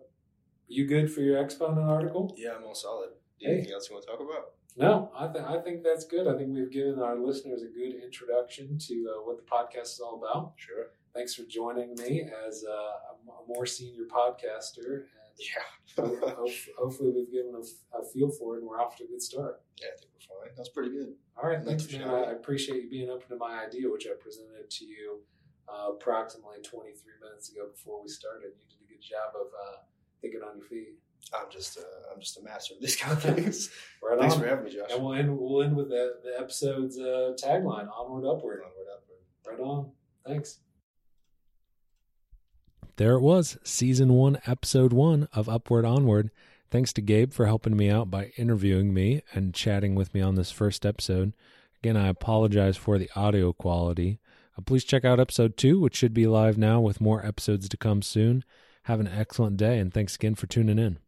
you 0.66 0.86
good 0.86 1.12
for 1.12 1.20
your 1.20 1.38
exponent 1.38 1.88
article? 1.88 2.34
Yeah, 2.38 2.54
I'm 2.56 2.64
all 2.64 2.74
solid. 2.74 3.10
Hey. 3.38 3.52
Anything 3.52 3.72
else 3.74 3.88
you 3.88 3.94
want 3.94 4.06
to 4.06 4.10
talk 4.10 4.20
about? 4.20 4.44
No, 4.76 5.12
I, 5.16 5.28
th- 5.28 5.44
I 5.44 5.60
think 5.60 5.84
that's 5.84 6.04
good. 6.04 6.26
I 6.26 6.36
think 6.36 6.52
we've 6.52 6.72
given 6.72 6.98
our 6.98 7.16
listeners 7.16 7.62
a 7.62 7.66
good 7.68 8.02
introduction 8.02 8.76
to 8.78 8.94
uh, 9.14 9.22
what 9.22 9.36
the 9.36 9.44
podcast 9.44 9.92
is 9.92 10.00
all 10.04 10.16
about. 10.18 10.54
Sure. 10.56 10.86
Thanks 11.14 11.34
for 11.34 11.44
joining 11.44 11.94
me 11.94 12.22
as 12.48 12.64
uh, 12.68 12.72
a 12.72 13.46
more 13.46 13.66
senior 13.66 14.02
podcaster. 14.10 15.04
Yeah. 15.38 16.02
hopefully, 16.78 17.12
we've 17.14 17.30
given 17.30 17.54
a 17.54 18.04
feel 18.12 18.30
for 18.30 18.56
it 18.56 18.60
and 18.60 18.68
we're 18.68 18.80
off 18.80 18.96
to 18.96 19.04
a 19.04 19.06
good 19.06 19.22
start. 19.22 19.62
yeah, 19.80 19.88
I 19.94 19.96
think 19.98 20.10
we're 20.14 20.46
fine. 20.46 20.54
That's 20.56 20.68
pretty 20.70 20.90
good. 20.90 21.14
All 21.36 21.48
right, 21.48 21.62
Thanks 21.64 21.84
thanks, 21.86 22.04
man. 22.04 22.08
I 22.14 22.30
I 22.30 22.32
appreciate 22.32 22.82
you 22.82 22.90
being 22.90 23.10
open 23.10 23.28
to 23.28 23.36
my 23.36 23.64
idea, 23.64 23.90
which 23.90 24.06
I 24.06 24.14
presented 24.20 24.70
to 24.70 24.84
you 24.84 25.20
uh, 25.68 25.90
approximately 25.92 26.58
23 26.62 26.94
minutes 27.22 27.50
ago 27.50 27.68
before 27.70 28.02
we 28.02 28.08
started. 28.08 28.52
You 28.58 28.66
did 28.68 28.84
a 28.84 28.88
good 28.92 29.02
job 29.02 29.34
of 29.40 29.46
uh, 29.48 29.76
thinking 30.20 30.40
on 30.42 30.58
your 30.58 30.66
feet. 30.66 30.94
I'm 31.32 31.50
just, 31.50 31.78
uh, 31.78 31.82
I'm 32.12 32.20
just 32.20 32.38
a 32.38 32.42
master 32.42 32.74
of 32.74 32.80
these 32.80 32.96
kind 32.96 33.12
of 33.16 33.22
things. 33.36 33.70
Right 34.02 34.18
Thanks 34.18 34.34
on. 34.34 34.40
for 34.42 34.48
having 34.48 34.64
me, 34.66 34.70
Josh. 34.72 34.90
and 34.92 35.02
we'll 35.02 35.14
end, 35.14 35.36
we'll 35.38 35.62
end 35.62 35.74
with 35.76 35.88
the, 35.88 36.16
the 36.22 36.38
episode's 36.38 36.98
uh, 36.98 37.32
tagline 37.42 37.88
Onward, 37.96 38.24
Upward. 38.26 38.60
Onward, 38.60 38.88
upward. 38.92 39.20
Right 39.46 39.60
on. 39.60 39.90
Thanks. 40.26 40.58
There 42.96 43.14
it 43.14 43.22
was, 43.22 43.58
season 43.64 44.12
one, 44.12 44.38
episode 44.46 44.92
one 44.92 45.26
of 45.32 45.48
Upward 45.48 45.84
Onward. 45.84 46.30
Thanks 46.70 46.92
to 46.92 47.00
Gabe 47.00 47.32
for 47.32 47.46
helping 47.46 47.76
me 47.76 47.90
out 47.90 48.08
by 48.08 48.30
interviewing 48.36 48.94
me 48.94 49.22
and 49.32 49.52
chatting 49.52 49.96
with 49.96 50.14
me 50.14 50.20
on 50.20 50.36
this 50.36 50.52
first 50.52 50.86
episode. 50.86 51.32
Again, 51.82 51.96
I 51.96 52.06
apologize 52.06 52.76
for 52.76 52.96
the 52.96 53.10
audio 53.16 53.52
quality. 53.52 54.20
Uh, 54.56 54.62
please 54.62 54.84
check 54.84 55.04
out 55.04 55.18
episode 55.18 55.56
two, 55.56 55.80
which 55.80 55.96
should 55.96 56.14
be 56.14 56.28
live 56.28 56.56
now 56.56 56.80
with 56.80 57.00
more 57.00 57.26
episodes 57.26 57.68
to 57.68 57.76
come 57.76 58.00
soon. 58.00 58.44
Have 58.84 59.00
an 59.00 59.08
excellent 59.08 59.56
day, 59.56 59.80
and 59.80 59.92
thanks 59.92 60.14
again 60.14 60.36
for 60.36 60.46
tuning 60.46 60.78
in. 60.78 60.98